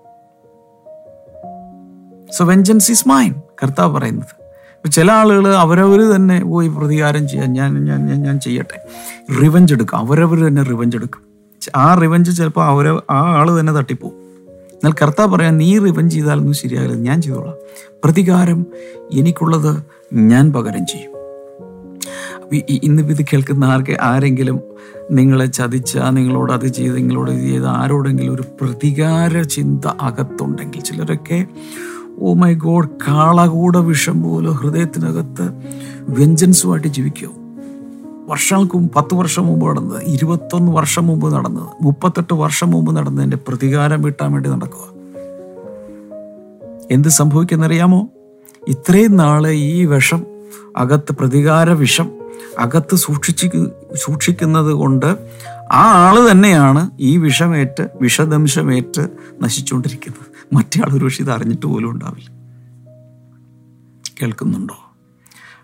[2.38, 4.92] സോ വെഞ്ചൻസ് ഈസ് മൈൻ കർത്താവ് പറയുന്നത്.
[4.92, 8.88] ചില ആളുകൾ അവരവർ തന്നെ പോയി പ്രതികാരം ചെയ്യാൻ ഞാൻ ഞാൻ ഞാൻ ചെയ്യട്ടെ.
[9.42, 9.98] റിവഞ്ച് എടുക്കും.
[9.98, 11.29] അവരവർ തന്നെ റിവഞ്ച് എടുക്കും.
[11.76, 14.14] ആ റിവഞ്ച് ചിലപ്പോൾ അവരെ ആ ആൾ തന്നെ തട്ടിപ്പോവും.
[14.74, 17.56] എന്നാൽ കർത്താവ് പറയാൻ നീ റിവഞ്ച് ചെയ്താലൊന്നും ശരിയാകില്ല ഞാൻ ചെയ്തോളാം.
[18.04, 18.66] പ്രതികാരം
[19.14, 21.20] എനിക്കുള്ളത് ഞാൻ പകരം ചെയ്യും.
[22.84, 24.60] ഇന്നിപ്പോൾ ഇത് കേൾക്കുന്ന ആർക്ക് ആരെങ്കിലും
[25.12, 31.46] നിങ്ങളെ ചതിച്ച നിങ്ങളോട് അത് ചെയ്ത് നിങ്ങളോട് ഇത് ചെയ്ത് ആരോടെങ്കിലും ഒരു പ്രതികാര ചിന്ത അകത്തുണ്ടെങ്കിൽ ചിലരൊക്കെ
[32.20, 35.52] ഓ മൈ ഗോഡ് കാളകൂട വിഷം പോലെ ഹൃദയത്തിനകത്ത്
[36.02, 37.39] വ്യഞ്ജൻസുമായിട്ട് ജീവിക്കുമോ
[38.30, 44.02] വർഷങ്ങൾക്ക് മുമ്പ് പത്ത് വർഷം മുമ്പ് നടന്നത് ഇരുപത്തൊന്ന് വർഷം മുമ്പ് നടന്നത് മുപ്പത്തെട്ട് വർഷം മുമ്പ് നടന്നതിന്റെ പ്രതികാരം
[44.02, 44.86] വീട്ടാൻ വേണ്ടി നടക്കുക.
[46.92, 48.08] എന്ത് സംഭവിക്കുന്നറിയാമോ
[48.68, 50.26] ഇത്രയും നാൾ ഈ വിഷം
[50.78, 52.12] അകത്ത് പ്രതികാര വിഷം
[52.60, 53.48] അകത്ത് സൂക്ഷിച്ച്
[53.96, 55.10] സൂക്ഷിക്കുന്നത് കൊണ്ട്
[55.72, 59.08] ആ ആൾ തന്നെയാണ് ഈ വിഷമേറ്റ് വിഷദംശമേറ്റ്
[59.42, 60.56] നശിച്ചുകൊണ്ടിരിക്കുന്നത്.
[60.56, 62.30] മറ്റേ ആൾ ഒരു പക്ഷേ ഇത് അറിഞ്ഞിട്ട് പോലും ഉണ്ടാവില്ല.
[64.22, 64.78] കേൾക്കുന്നുണ്ടോ?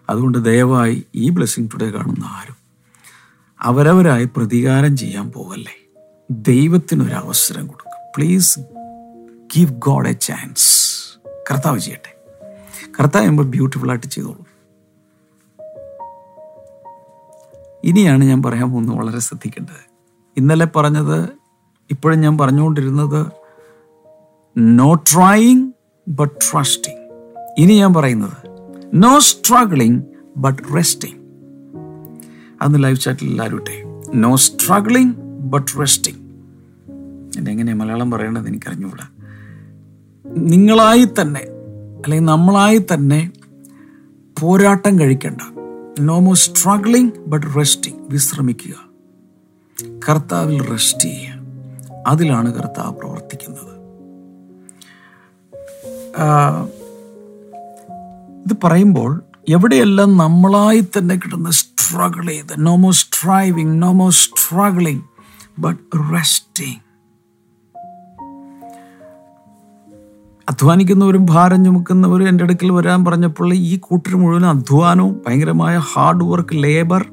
[0.10, 2.56] അതുകൊണ്ട് ദയവായി ഈ ബ്ലെസ്സിങ് ടുഡേ കാണുന്ന ആരും
[3.62, 5.78] അവരവരായി പ്രതികാരം ചെയ്യാൻ പോകല്ലേ
[6.32, 8.12] ദൈവത്തിനൊരു അവസരം കൊടുക്കും.
[8.16, 8.60] Please
[9.56, 10.76] give God a chance
[11.52, 12.16] കർത്താവ് ചെയ്യട്ടെ.
[13.00, 14.46] കർത്താവ് ചെയ്യുമ്പോൾ ബ്യൂട്ടിഫുൾ ആയിട്ട് ചെയ്തോളൂ.
[17.84, 19.86] ഇനിയാണ് ഞാൻ പറയാൻ പോകുന്നത് വളരെ ശ്രദ്ധിക്കേണ്ടത്.
[20.38, 21.30] ഇന്നലെ പറഞ്ഞത്
[21.92, 23.28] ഇപ്പോഴും ഞാൻ പറഞ്ഞുകൊണ്ടിരുന്നത്
[24.58, 25.72] നോ ട്രൈയിങ്
[26.08, 27.06] ബട്ട് ട്രസ്റ്റിങ്
[27.58, 28.45] ഇനി ഞാൻ പറയുന്നത്
[28.96, 30.04] നോ സ്ട്രഗ്ലിംഗ്
[30.38, 31.16] ബട്ട് റെസ്റ്റിംഗ്
[32.62, 33.84] അന്ന് ലൈവ് ചാറ്റിൽ എല്ലാവരും ഇട്ടേ
[34.16, 36.20] നോ സ്ട്രഗ്ലിംഗ് ബട്ട് റെസ്റ്റിംഗ്
[37.38, 39.08] എന്നെങ്ങനെയാണ് മലയാളം പറയേണ്ടത് എനിക്കറിഞ്ഞുകൂടാ
[40.28, 41.40] നിങ്ങളായി തന്നെ
[42.06, 43.32] അല്ലെങ്കിൽ നമ്മളായി തന്നെ
[44.40, 45.42] പോരാട്ടം കഴിക്കേണ്ട.
[46.00, 48.90] നോ മോ സ്ട്രഗ്ലിംഗ് ബട്ട് റെസ്റ്റിംഗ് വിശ്രമിക്കുക.
[50.10, 51.34] കർത്താവിൽ റെസ്റ്റ് ചെയ്യുക.
[52.08, 53.76] അതിലാണ് കർത്താവ് പ്രവർത്തിക്കുന്നത്.
[58.46, 65.02] ഇത് പറയുമ്പോൾ എവിടെയെല്ലാം നമ്മളായി തന്നെ കിട്ടുന്ന സ്ട്രഗിൾ ചെയ്ത് no more striving no more struggling
[65.60, 66.86] but resting
[70.50, 77.06] അധ്വാനിക്കുന്നവരും ഭാരം ചുമക്കുന്നവരും എന്റെ അടുക്കൽ വരാൻ പറഞ്ഞപ്പോൾ ഈ കൂട്ടർ മുഴുവൻ അധ്വാനവും ഭയങ്കരമായ ഹാർഡ് വർക്ക് ലേബർ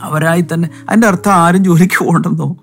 [0.00, 0.70] അവരായി തന്നെ.
[0.88, 2.56] അതിന്റെ അർത്ഥം ആരും ജോലിക്ക് പോകണ്ടെന്നോ?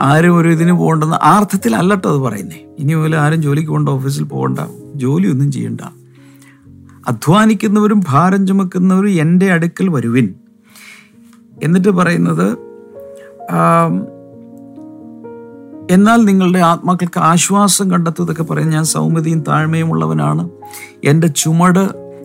[0.00, 1.18] ആരും ഒരു ഇതിന് പോകണ്ടെന്നോ?
[1.22, 2.64] ആ അർത്ഥത്തിലല്ലട്ടോ അത് പറയുന്നേ.
[2.78, 4.58] ഇനി മുതൽ ആരും ജോലിക്ക് പോകണ്ട ഓഫീസിൽ പോകണ്ട
[4.94, 5.80] ജോലിയൊന്നും ചെയ്യണ്ട.
[7.08, 10.34] അധ്വാനിക്കുന്നവരും ഭാരം ചുമക്കുന്നവരും എന്റെ അടുക്കൽ വരുവിൻ.
[11.62, 12.48] എന്നിട്ട് പറയുന്നത്
[15.90, 18.70] എന്നാൽ നിങ്ങളുടെ ആത്മാക്കൾക്ക് ആശ്വാസം കണ്ടെത്തതൊക്കെ പറയും.
[18.70, 20.50] ഞാൻ സൗമ്യതയും താഴ്മയും ഉള്ളവനാണ്.
[21.04, 21.84] എന്റെ ചുമട്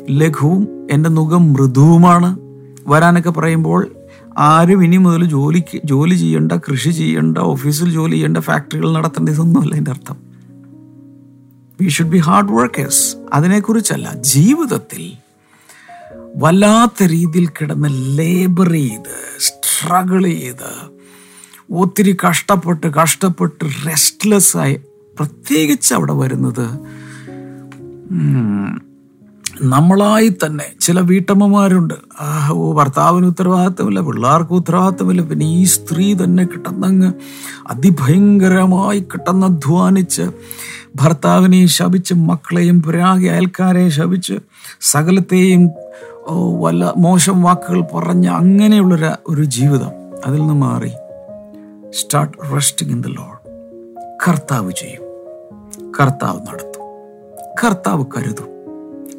[0.10, 2.40] ലഘുവും എന്റെ മുഖം മൃദുവുമാണ്.
[2.88, 3.88] വരാനൊക്കെ പറയുമ്പോൾ
[4.38, 9.92] ആരും ഇനി മുതൽ ജോലിക്ക് ജോലി ചെയ്യേണ്ട കൃഷി ചെയ്യേണ്ട ഓഫീസിൽ ജോലി ചെയ്യേണ്ട ഫാക്ടറികൾ നടത്തേണ്ട ഇതൊന്നുമല്ല എന്റെ
[9.92, 10.33] അർത്ഥം.
[11.84, 15.04] We should be hard workers അതിനെക്കുറിച്ചല്ല ജീവിതത്തിൽ
[16.36, 20.72] വല്ലാത്ത രീതിയിൽ കിടന്ന് ലേബർ ചെയ്ത് സ്ട്രഗിൾ ചെയ്ത്
[21.74, 24.76] ഒത്തിരി കഷ്ടപ്പെട്ട് കഷ്ടപ്പെട്ട് റെസ്റ്റ്ലെസ് ആയി
[25.18, 26.68] പ്രത്യേകിച്ച് അവിടെ വരുന്നത്
[29.64, 31.94] നമ്മളായി തന്നെ ചില വീട്ടമ്മമാരുണ്ട്.
[32.22, 37.14] ആ ഓ ഭർത്താവിന് ഉത്തരവാദിത്തമില്ല പിള്ളേർക്ക് ഉത്തരവാദിത്തമില്ല പിന്നെ ഈ സ്ത്രീ തന്നെ കിട്ടുന്നങ്ങ്
[37.68, 40.22] അതിഭയങ്കരമായി കിട്ടുന്ന അധ്വാനിച്ച്
[40.96, 44.34] ഭർത്താവിനെ ശപിച്ച് മക്കളെയും പുരാഗി അയൽക്കാരെ ശപിച്ച്
[44.82, 45.70] സകലത്തെയും
[46.60, 49.92] വല്ല മോശം വാക്കുകൾ പറഞ്ഞ് അങ്ങനെയുള്ളൊരു ഒരു ജീവിതം
[50.26, 50.92] അതിൽ നിന്ന് മാറി.
[51.92, 53.44] Start resting in the Lord
[54.28, 55.04] കർത്താവ് ചെയ്യും.
[56.00, 56.84] കർത്താവ് നടത്തും.
[57.64, 58.63] കർത്താവ് കരുതും.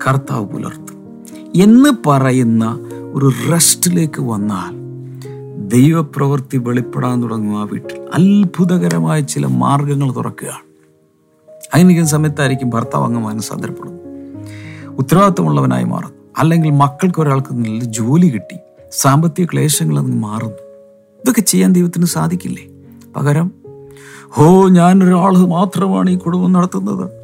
[0.06, 1.24] കർത്താവ് പുലർത്തും.
[1.62, 2.78] എന്ന് പറയുന്ന
[3.14, 4.84] ഒരു റെസ്റ്റിലേക്ക് വന്നാൽ
[5.68, 8.00] ദൈവപ്രവൃത്തി വെളിപ്പെടാൻ തുടങ്ങും ആ വീട്ടിൽ.
[8.14, 10.64] അത്ഭുതകരമായ ചില മാർഗങ്ങൾ തുറക്കുകയാണ്.
[11.74, 14.04] അങ്ങനെ സമയത്തായിരിക്കും ഭർത്താവ് അങ്ങ് മനസ്സാന്തരപ്പെടുന്നു
[14.96, 16.14] ഉത്തരവാദിത്തമുള്ളവനായി മാറുന്നു.
[16.38, 18.56] അല്ലെങ്കിൽ മക്കൾക്ക് ഒരാൾക്ക് നല്ല ജോലി കിട്ടി.
[18.92, 20.56] സാമ്പത്തിക ക്ലേശങ്ങൾ അങ്ങ് മാറുന്നു.
[21.22, 22.66] ഇതൊക്കെ ചെയ്യാൻ ദൈവത്തിന് സാധിക്കില്ലേ?
[23.16, 23.50] പകരം
[24.28, 27.23] ഹോ ഞാനൊരാൾ മാത്രമാണ് ഈ കുടുംബം നടത്തുന്നത്.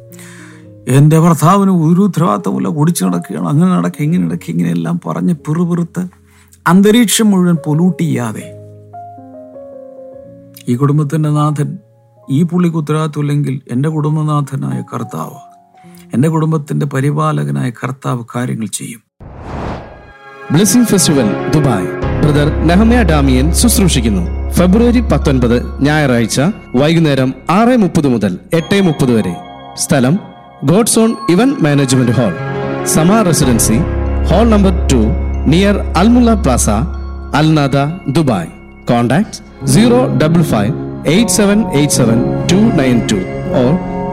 [0.87, 3.47] എന്റെ ഭർത്താവിന് ഒരു ഉത്തരവാദിത്തമില്ല കുടിച്ചു നടക്കുകയാണ്.
[3.47, 6.07] അങ്ങനെ നടക്കുക ഇങ്ങനെ നടക്കുക ഇങ്ങനെയെല്ലാം പറഞ്ഞ് പിറുപിറുത്ത്
[6.67, 8.57] അന്തരീക്ഷം മുഴുവൻ പൊലൂട്ട് ചെയ്യാതെ
[10.69, 11.77] ഈ കുടുംബത്തിന്റെ നാഥൻ
[12.29, 15.51] ഈ പുള്ളിക്ക് ഉത്തരവാദിത്വമില്ലെങ്കിൽ എന്റെ കുടുംബനാഥനായ കർത്താവ്
[16.13, 18.99] എന്റെ കുടുംബത്തിന്റെ പരിപാലകനായ കർത്താവ് കാര്യങ്ങൾ ചെയ്യും.
[20.51, 21.87] Blessing festival Dubai.
[22.23, 24.49] Brother Nehemiah Damian ശുശ്രൂഷിക്കുന്നു.
[24.51, 26.41] ഫെബ്രുവരി പത്തൊൻപത് ഞായറാഴ്ച
[26.75, 29.35] വൈകുന്നേരം ആറ് മുപ്പത് മുതൽ എട്ട് മുപ്പത് വരെ.
[29.75, 30.30] സ്ഥലം
[30.69, 32.33] God's on event management hall
[32.93, 33.77] Sama residency
[34.29, 35.01] hall number two
[35.51, 36.67] near Al Mulla plaza
[37.39, 37.77] Al Nahda
[38.15, 38.49] Dubai
[38.85, 40.73] contact zero double five
[41.07, 42.19] eight seven eight seven
[42.51, 43.19] two nine two
[43.61, 43.71] or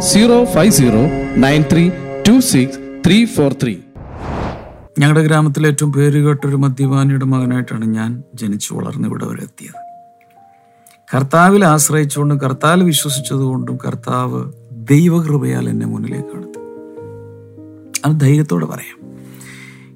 [0.09, 1.03] zero five zero
[1.45, 1.85] nine three
[2.27, 3.75] two six three four three
[4.99, 9.77] ഞങ്ങളുടെ ഗ്രാമത്തിലെ ഏറ്റവും പേരുകേട്ട ഒരു മദ്യപാനിയുടെ മകനായിട്ടാണ് ഞാൻ ജനിച്ചു വളർന്ന് ഇവിടെ വരെ എത്തിയത്.
[11.11, 14.41] കർത്താവിൽ ആശ്രയിച്ചുകൊണ്ടും കർത്താവിൽ വിശ്വസിച്ചതുകൊണ്ടും കർത്താവ്
[14.91, 16.61] ദൈവകൃപയാൽ എന്നെ മുന്നിലേക്ക് കടത്തി.
[18.05, 19.09] അത് ധൈര്യത്തോടെ പറയാം.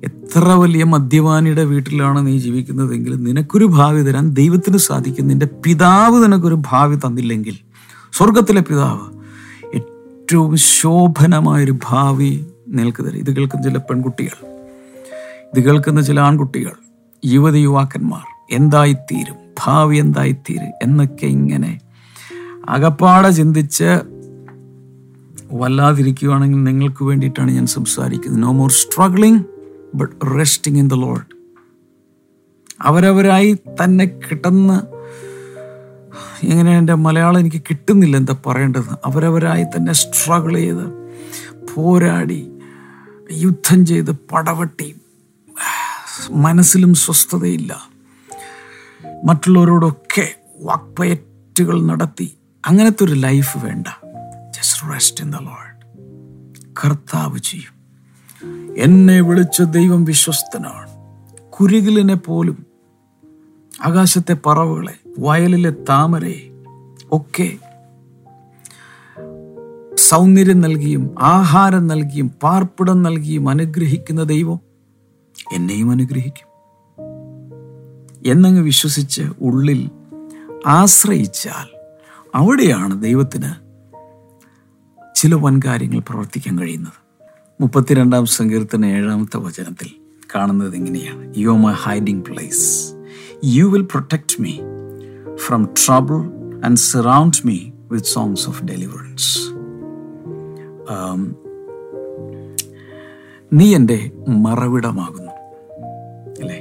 [0.04, 5.28] എത്ര വലിയ മദ്യപാനിയുടെ വീട്ടിലാണ് നീ ജീവിക്കുന്നതെങ്കിൽ നിനക്കൊരു ഭാവി തരാൻ ദൈവത്തിന് സാധിക്കും.
[5.28, 7.56] നിന്റെ പിതാവ് നിനക്കൊരു ഭാവി തന്നില്ലെങ്കിൽ
[8.12, 9.18] സ്വർഗത്തിലെ പിതാവ്
[9.74, 13.18] ഏറ്റവും ശോഭനമായൊരു ഭാവി നിനക്ക് തരും.
[13.18, 14.46] ഇത് കേൾക്കുന്ന ചില പെൺകുട്ടികൾ
[15.54, 16.72] ഇത് കേൾക്കുന്ന ചില ആൺകുട്ടികൾ
[17.24, 21.80] യുവതി യുവാക്കന്മാർ എന്തായിത്തീരും ഭാവി എന്തായിത്തീരും എന്നൊക്കെ ഇങ്ങനെ
[22.68, 24.00] അകപ്പാടെ ചിന്തിച്ച്
[25.52, 28.42] വല്ലാതിരിക്കുകയാണെങ്കിൽ നിങ്ങൾക്ക് വേണ്ടിയിട്ടാണ് ഞാൻ സംസാരിക്കുന്നത്.
[28.42, 29.44] No more struggling
[29.94, 31.26] but resting in the Lord
[32.80, 34.86] അവരവരായി തന്നെ കിട്ടുന്ന
[36.44, 38.92] എങ്ങനെ എന്റെ മലയാളം എനിക്ക് കിട്ടുന്നില്ല എന്താ പറയേണ്ടത്?
[39.06, 40.86] അവരവരായി തന്നെ സ്ട്രഗിൾ ചെയ്ത്
[41.74, 42.50] പോരാടി
[43.32, 44.94] യുദ്ധം ചെയ്ത് പടവട്ടി
[46.30, 47.88] മനസ്സിലും സ്വസ്ഥതയില്ല.
[49.24, 52.36] മറ്റുള്ളവരോടൊക്കെ വാക്പയറ്റുകൾ നടത്തി.
[52.66, 53.86] അങ്ങനത്തെ ഒരു ലൈഫ് വേണ്ട.
[54.62, 55.86] Just rest in the Lord
[56.84, 57.74] കർത്താവ് ചെയ്യും.
[58.78, 60.90] എന്നെ വിളിച്ച ദൈവം വിശ്വസ്തനാണ്.
[61.50, 62.66] കുരുകിലിനെ പോലും
[63.84, 66.64] ആകാശത്തെ പറവുകളെ വയലിലെ താമരയെ
[67.12, 67.58] ഒക്കെ
[69.94, 74.60] സൗന്ദര്യം നൽകിയും ആഹാരം നൽകിയും പാർപ്പിടം നൽകിയും അനുഗ്രഹിക്കുന്ന ദൈവം
[75.52, 76.48] എന്നെയും അനുഗ്രഹിക്കും.
[78.26, 79.90] എന്നങ്ങ് വിശ്വസിച്ച് ഉള്ളിൽ
[80.66, 81.76] ആശ്രയിച്ചാൽ
[82.34, 83.71] അവിടെയാണ് ദൈവത്തിന്
[85.22, 86.92] ചില വൻകാര്യങ്ങൾ പ്രവർത്തിക്കാൻ കഴിയുന്നത്.
[87.60, 89.90] മുപ്പത്തിരണ്ടാം സങ്കീർത്തന ഏഴാമത്തെ വചനത്തിൽ
[90.34, 92.94] കാണുന്നത് എങ്ങനെയാണ് you are my hiding place
[93.44, 94.54] you will protect me
[95.36, 96.14] from trouble
[96.64, 97.58] and surround me
[97.92, 99.38] with songs of deliverance
[103.52, 105.32] നീ എന്റെ മറവിടമാകുന്നു.
[106.40, 106.60] അല്ലേ?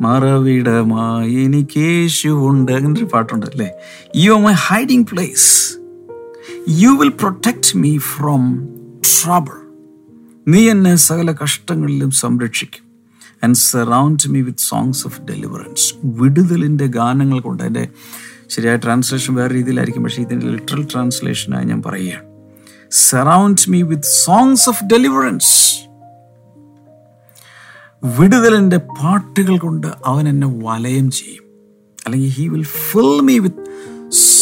[0.00, 3.70] മറവിടമായി എനിക്ക് യേശുവുണ്ട് അങ്ങനെ ഒരു പാട്ടുണ്ട് അല്ലേ?
[4.16, 5.78] You are my hiding place
[6.68, 8.68] you will protect me from
[9.02, 9.56] trouble
[10.48, 12.84] നീ എന്നെ സകല കഷ്ടങ്ങളിലും സംരക്ഷിക്കും
[13.44, 17.88] and surround me with songs of deliverance വിടുതലിന്റെ ഗാനങ്ങൾ കൊണ്ട് എന്റെ
[18.48, 22.24] ശരിയായ ട്രാൻസ്ലേഷൻ വേറെ രീതിയിലായിരിക്കും പക്ഷേ ഇതിന്റെ ലിറ്ററൽ ട്രാൻസ്ലേഷനായി ഞാൻ പറയുകയാണ്.
[22.90, 25.54] Surround me with songs of deliverance
[28.04, 31.44] വിടുതലിന്റെ പാട്ടുകൾ കൊണ്ട് അവൻ എന്നെ വലയം ചെയ്യും.
[32.06, 33.64] അല്ലെങ്കിൽ he will fill me with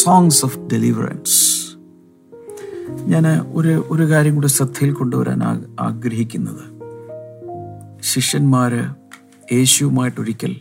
[0.03, 1.44] songs of deliverance
[3.05, 5.43] ഞാൻ ഒരു ഒരു കാര്യം കൂടെ ശ്രദ്ധയിൽ കൊണ്ടുവരാൻ
[5.79, 6.75] ആഗ്രഹിക്കുന്നത്.
[8.03, 8.83] ശിഷ്യന്മാര്
[9.53, 10.55] യേശുവുമായിട്ടൊരിക്കൽ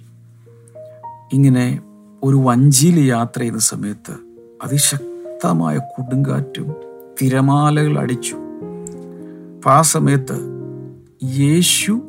[1.32, 1.80] ഇങ്ങനെ
[2.22, 4.14] ഒരു വഞ്ചിയിൽ യാത്ര ചെയ്യുന്ന സമയത്ത്
[4.62, 6.74] അതിശക്തമായ കൊടുങ്കാറ്റും
[7.22, 8.36] തിരമാലകൾ അടിച്ചു.
[9.56, 10.36] അപ്പം ആ സമയത്ത്
[11.24, 12.00] യേശു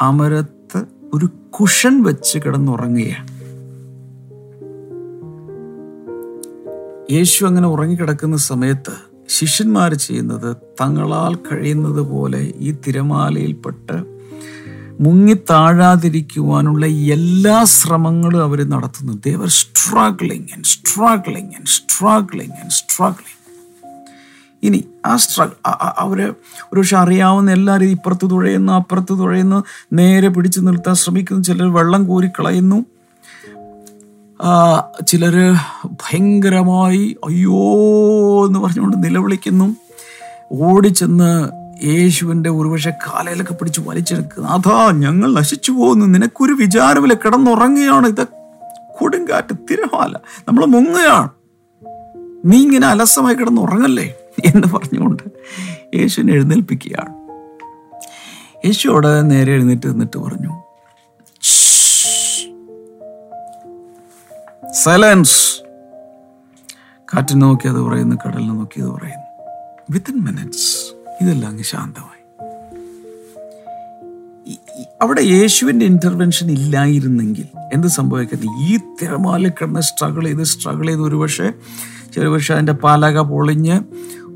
[0.00, 3.28] അമരത്ത് ഒരു കുഷൻ വെച്ച് കിടന്നുറങ്ങുകയാണ്.
[7.12, 13.96] യേശു അങ്ങനെ ഉറങ്ങിക്കിടക്കുന്ന സമയത്ത് ശിഷ്യന്മാർ ചെയ്യുന്നത് തങ്ങളാൽ കഴിയുന്നത് പോലെ ഈ തിരമാലയിൽപ്പെട്ട്
[15.00, 19.12] മുങ്ങി താഴാതിരിക്കുവാനുള്ള എല്ലാ ശ്രമങ്ങളും അവർ നടത്തുന്നു.
[19.26, 23.36] They were struggling and struggling and struggling and struggling
[24.62, 25.56] ഇനി ആ സ്ട്രഗ്
[25.98, 26.18] അവർ
[26.72, 29.58] ഒരുപക്ഷെ അറിയാവുന്ന എല്ലാവരും ഇപ്പുറത്ത് തുഴയുന്നു അപ്പുറത്ത് തുഴയുന്നു
[29.92, 32.06] നേരെ പിടിച്ചു നിർത്താൻ ശ്രമിക്കുന്നു ചിലർ വെള്ളം
[34.42, 35.54] ആ, ചിലര്
[35.86, 37.62] ഭയങ്കരമായി അയ്യോ
[38.46, 39.76] എന്ന് പറഞ്ഞുകൊണ്ട് നിലവിളിക്കുന്നു.
[40.52, 41.48] ഓടിച്ചെന്ന്
[41.86, 46.06] യേശുവിന്റെ ഒരുപക്ഷെ കാലയിലൊക്കെ പിടിച്ച് വലിച്ചെടുക്കുന്നു അതാ ഞങ്ങൾ നശിച്ചു പോകുന്നു.
[46.06, 47.14] നിനക്കൊരു വിചാരമില്ല.
[47.14, 48.06] കിടന്നുറങ്ങുകയാണ്.
[48.06, 48.26] ഇത്
[49.00, 50.12] കൊടുങ്കാറ്റ് തിരമാല.
[50.48, 51.28] നമ്മൾ മുങ്ങുകയാണ്.
[52.44, 54.14] നീ ഇങ്ങനെ അലസമായി കിടന്നുറങ്ങല്ലേ?
[54.44, 55.22] എന്ന് പറഞ്ഞുകൊണ്ട്
[55.94, 57.20] യേശുവിനെ എഴുന്നേൽപ്പിക്കുകയാണ്.
[58.66, 60.69] യേശുവോട് നേരെ എഴുന്നേറ്റ് നിന്നിട്ട് പറഞ്ഞു
[64.82, 65.62] സൈലൻസ്.
[67.04, 69.44] കാറ്റ് നോക്കി അത് പറയുന്നു കടലിനെ നോക്കി അത് പറയുന്നു.
[69.90, 72.20] വിത്തിൻ മിനിറ്റ്സ് ഇതെല്ലാം അങ്ങ് ശാന്തമായി.
[75.02, 81.52] അവിടെ യേശുവിന്റെ ഇന്റർവെൻഷൻ ഇല്ലായിരുന്നെങ്കിൽ എന്ത് സംഭവിക്കുന്നത് ഈ തിരമാല കിടന്ന് സ്ട്രഗിൾ ചെയ്ത് സ്ട്രഗിൾ ചെയ്ത് ഒരുപക്ഷെ
[82.14, 83.80] ചിലപക്ഷെ അതിന്റെ പാലക പൊളിഞ്ഞ്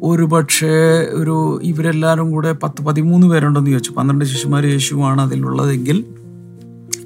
[0.02, 3.92] ഒരുപക്ഷെ ഒരു ഇവരെല്ലാവരും കൂടെ പത്ത് പതിമൂന്ന് പേരുണ്ടെന്ന് ചോദിച്ചു.
[3.92, 6.04] പന്ത്രണ്ട് ശിശുമാർ യേശുവാണ് അതിലുള്ളതെങ്കിൽ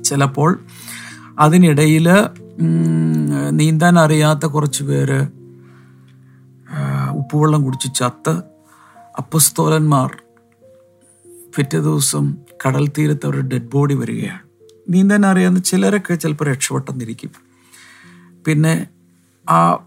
[0.05, 0.61] ചിലപ്പോൾ
[1.39, 2.09] അതിനിടയിൽ
[3.51, 5.27] നീന്താൻ അറിയാത്ത കുറച്ച് പേര്
[7.17, 8.43] ഉപ്പുവെള്ളം കുടിച്ച് ചത്ത്
[9.19, 10.23] അപ്പസ്തോലന്മാർ
[11.57, 14.39] പിറ്റേ ദിവസം കടൽ തീരത്ത് അവരുടെ ഡെഡ് ബോഡി വരികയാണ്.
[14.89, 17.31] നീന്താൻ അറിയാവുന്ന ചിലരൊക്കെ ചിലപ്പോൾ രക്ഷപ്പെട്ടെന്നിരിക്കും.
[18.47, 18.87] പിന്നെ
[19.51, 19.79] ആ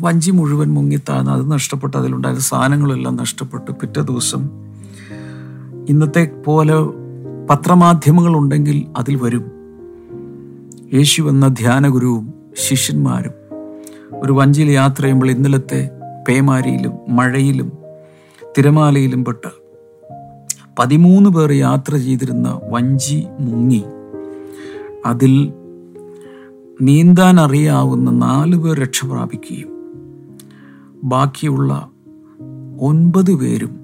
[0.00, 4.50] വഞ്ചി മുഴുവൻ മുങ്ങിത്താഴ്ന്ന് അത് നഷ്ടപ്പെട്ട് അതിലുണ്ടായ സാധനങ്ങളെല്ലാം നഷ്ടപ്പെട്ട് പിറ്റേ ദിവസം
[5.88, 6.74] ഇന്നത്തെ പോലെ
[7.46, 9.57] പത്രമാധ്യമങ്ങളുണ്ടെങ്കിൽ അതിൽ വരും.
[10.94, 13.32] യേശു എന്ന ധ്യാനഗുരുവും ശിഷ്യന്മാരും
[14.22, 15.90] ഒരു വഞ്ചിയിൽ യാത്ര ചെയ്യുമ്പോൾ ഇന്നലത്തെ
[16.28, 17.72] പേമാരിയിലും മഴയിലും
[18.58, 19.48] തിരമാലയിലും പെട്ട്
[20.78, 23.84] പതിമൂന്ന് പേർ യാത്ര ചെയ്തിരുന്ന വഞ്ചി മുങ്ങി.
[25.06, 25.52] അതിൽ
[26.80, 29.70] നീന്താൻ അറിയാവുന്ന നാല് പേർ രക്ഷ പ്രാപിക്കുകയും
[31.04, 31.90] ബാക്കിയുള്ള
[32.80, 33.80] ഒൻപത് പേരും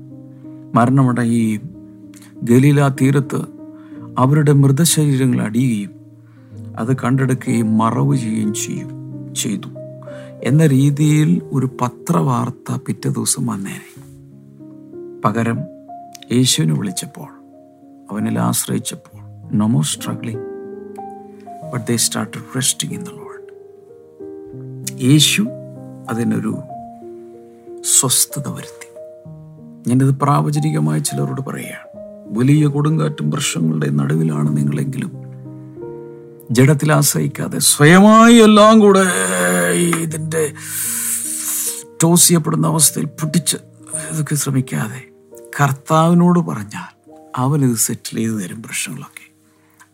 [0.75, 1.61] മരണമടയുകയും
[2.43, 3.41] ഗലീല തീരത്ത്
[4.19, 6.04] അവരുടെ മൃതശരീരങ്ങൾ അടിയുകയും
[6.79, 8.91] അത് കണ്ടെടുക്കുകയും മറവ് ചെയ്യുകയും ചെയ്യും
[9.35, 9.69] ചെയ്തു.
[10.45, 14.03] എന്ന രീതിയിൽ ഒരു പത്രവാർത്ത പിറ്റേ ദിവസം വന്നേനെ.
[15.25, 15.59] പകരം
[16.33, 17.29] യേശുവിനെ വിളിച്ചപ്പോൾ
[18.13, 19.19] അവനിൽ ആശ്രയിച്ചപ്പോൾ
[19.57, 20.43] no struggling
[21.73, 23.35] but they start resting in the Lord
[25.03, 25.47] യേശു
[26.11, 26.55] അതിനൊരു
[28.01, 28.95] സ്വസ്ഥത വരുത്തി.
[29.89, 31.95] ഞാനിത് പ്രാവചനികമായി ചിലരോട് പറയുകയാണ്
[32.39, 35.24] വലിയ കൊടുങ്കാറ്റും പ്രശ്നങ്ങളുടെ നടുവിലാണ് നിങ്ങളെങ്കിലും
[36.51, 39.01] ജഡത്തിൽ ആശ്രയിക്കാതെ സ്വയമായി എല്ലാം കൂടെ
[40.03, 40.55] ഇതിന്റെ
[42.03, 43.57] ടോസ് ചെയ്യപ്പെടുന്ന അവസ്ഥയിൽ പൊട്ടിച്ച്
[44.13, 45.09] ഇതൊക്കെ ശ്രമിക്കാതെ
[45.61, 49.33] കർത്താവിനോട് പറഞ്ഞാൽ അവനിത് സെറ്റിൽ ചെയ്ത് തരും പ്രശ്നങ്ങളൊക്കെ.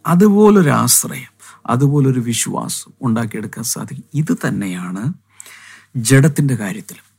[0.07, 4.05] അതുപോലൊരു ആശ്രയം അതുപോലൊരു വിശ്വാസം ഉണ്ടാക്കിയെടുക്കാൻ സാധിക്കും.
[4.15, 5.13] ഇത് തന്നെയാണ്
[5.97, 7.11] ജഡത്തിന്റെ കാര്യത്തിലും.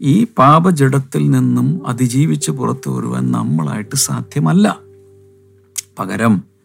[0.00, 4.78] ഈ പാപജഡത്തിൽ നിന്നും അതിജീവിച്ച് പുറത്തു വരുവാൻ നമ്മളായിട്ട് സാധ്യമല്ല.
[5.98, 6.55] പകരം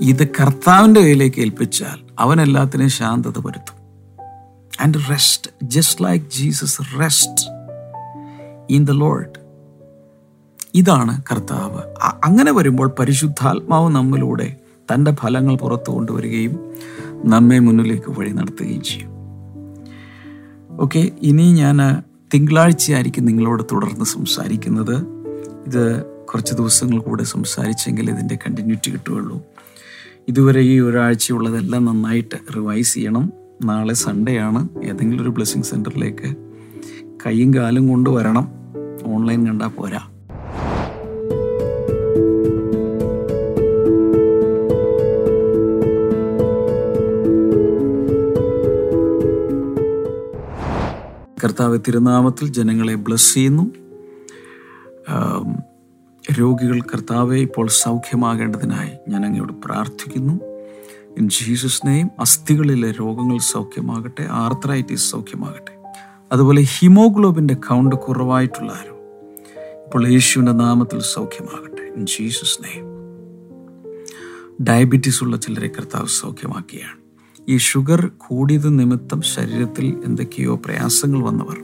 [0.00, 3.80] ഇത് കർത്താവിന്റെ കയ്യിലേക്ക് ഏൽപ്പിച്ചാൽ അവൻ എല്ലാത്തിനെയും ശാന്തത വരുത്തും.
[4.80, 7.46] And rest just like Jesus rest
[8.70, 9.40] in the Lord
[10.74, 11.82] ഇതാണ് കർത്താവ്.
[12.24, 14.56] അങ്ങനെ വരുമ്പോൾ പരിശുദ്ധാത്മാവ് നമ്മിലൂടെ
[14.92, 16.72] തന്റെ ഫലങ്ങൾ പുറത്തു കൊണ്ടുവരികയും
[17.24, 19.10] നമ്മെ മുന്നിലേക്ക് വഴി നടത്തുകയും ചെയ്യും.
[20.80, 22.02] ഓക്കെ ഇനി ഞാൻ
[22.34, 24.96] തിങ്കളാഴ്ചയായിരിക്കും നിങ്ങളോട് തുടർന്ന് സംസാരിക്കുന്നത്.
[25.66, 29.42] ഇത് കുറച്ച് ദിവസങ്ങൾ കൂടെ സംസാരിച്ചെങ്കിൽ ഇതിന്റെ കണ്ടിന്യൂറ്റി കിട്ടുകയുള്ളൂ.
[30.30, 33.32] ഇതുവരെ ഈ ഒരാഴ്ചയുള്ളതെല്ലാം നന്നായിട്ട് റിവൈസ് ചെയ്യണം.
[33.64, 34.68] നാളെ സൺഡേ ആണ്.
[34.84, 36.34] ഏതെങ്കിലും ഒരു ബ്ലെസ്സിങ് സെന്ററിലേക്ക്
[37.26, 38.48] കൈയും കാലും കൊണ്ട് വരണം.
[39.04, 40.00] ഓൺലൈൻ കണ്ടാൽ പോരാ.
[51.44, 53.70] കർത്താവ് തിരുനാമത്തിൽ ജനങ്ങളെ ബ്ലസ് ചെയ്യുന്നു.
[56.38, 60.40] രോഗികൾ കർത്താവെ ഇപ്പോൾ സൗഖ്യമാകേണ്ടതിനായി ഞാൻ അങ്ങയോട് പ്രാർത്ഥിക്കുന്നു.
[61.18, 65.72] ഇൻ ജീസസ് നെയിം അസ്ഥികളിലെ രോഗങ്ങൾ സൗഖ്യമാകട്ടെ ആർത്രൈറ്റിസ് സൗഖ്യമാകട്ടെ.
[66.32, 68.96] അതുപോലെ ഹിമോഗ്ലോബിന്റെ കൗണ്ട് കുറവായിട്ടുള്ള ആരും
[69.86, 71.92] ഇപ്പോൾ യേശുവിന്റെ നാമത്തിൽ സൗഖ്യമാകട്ടെ.
[71.96, 72.86] ഇൻ ജീസസ് നെയിം
[74.62, 77.00] ഡയബറ്റീസ് ഉള്ള ചിലരെ കർത്താവ് സൗഖ്യമാക്കിയാണ്
[77.48, 81.62] ഈ ഷുഗർ കൂടിയത് നിമിത്തം ശരീരത്തിൽ എന്തൊക്കെയോ പ്രയാസങ്ങൾ വന്നവർ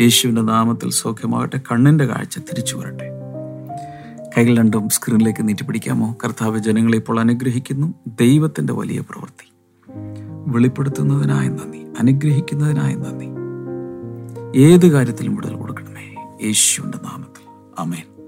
[0.00, 3.21] യേശുവിന്റെ നാമത്തിൽ സൗഖ്യമാകട്ടെ കണ്ണിന്റെ കാഴ്ച തിരിച്ചു വരട്ടെ
[4.36, 6.16] കൈകൾ രണ്ടും സ്ക്രീനിലേക്ക് നീട്ടി പിടിക്കാമോ?
[6.24, 7.94] കർത്താവ് ജനങ്ങളെ ഇപ്പോൾ അനുഗ്രഹിക്കുന്നു.
[8.06, 9.52] ദൈവത്തിന്റെ വലിയ പ്രവൃത്തി.
[10.46, 11.78] വെളിപ്പെടുത്തുന്നതിനായ നന്ദി.
[11.78, 13.26] അനുഗ്രഹിക്കുന്നതിനായ നന്ദി.
[14.60, 16.36] ഏത് കാര്യത്തിലും വിടൽ കൊടുക്കണമേ.
[16.46, 17.48] യേശുവിന്റെ നാമത്തിൽ.
[17.78, 18.24] അമേൻ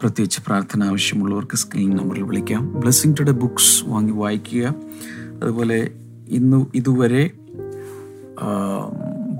[0.00, 2.80] പ്രത്യേകിച്ച് പ്രാർത്ഥന ആവശ്യമുള്ളവർക്ക് സ്ക്രീൻ നമ്പറിൽ വിളിക്കാം.
[2.80, 4.74] ബ്ലെസ്സിങ് ടുഡേ ബുക്സ് വാങ്ങി വായിക്കുക.
[5.42, 5.90] അതുപോലെ
[6.28, 7.30] ഇന്ന് ഇതുവരെ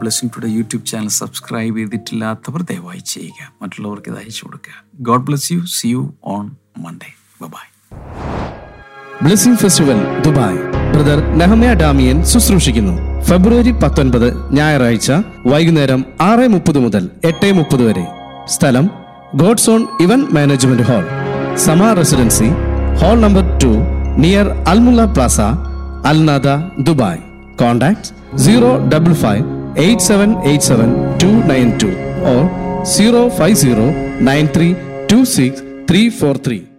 [0.02, 3.40] blessing today YouTube channel subscribe ചെയ്തിട്ടില്ലാത്തവർ ദയവായി ചെയ്യുക.
[3.62, 4.74] മറ്റുള്ളവർക്ക് ഇത് അയച്ചു കൊടുക്കുക.
[5.08, 6.02] God bless you see you
[6.36, 6.44] on
[6.84, 7.10] Monday
[7.54, 7.66] bye
[9.22, 10.58] blessing festival Dubai
[10.94, 12.94] brother Nehemiah Damian ശുശ്രൂഷിക്കുന്നു.
[13.28, 15.12] ഫെബ്രുവരി പത്തൊൻപത് ഞായറാഴ്ച
[15.46, 18.04] വൈകുന്നേരം ആറ് മുപ്പത് മുതൽ എട്ട് മുപ്പത് വരെ.
[18.46, 18.86] സ്ഥലം
[19.36, 21.04] God's on event management hall
[21.56, 22.48] Sama residency
[23.00, 23.72] hall number two
[24.22, 25.40] near Al Mulla plaza
[26.10, 26.48] Al Nahda
[26.82, 27.22] Dubai
[27.60, 28.08] contact
[28.44, 32.48] zero double five 8787292 or
[36.10, 36.71] 050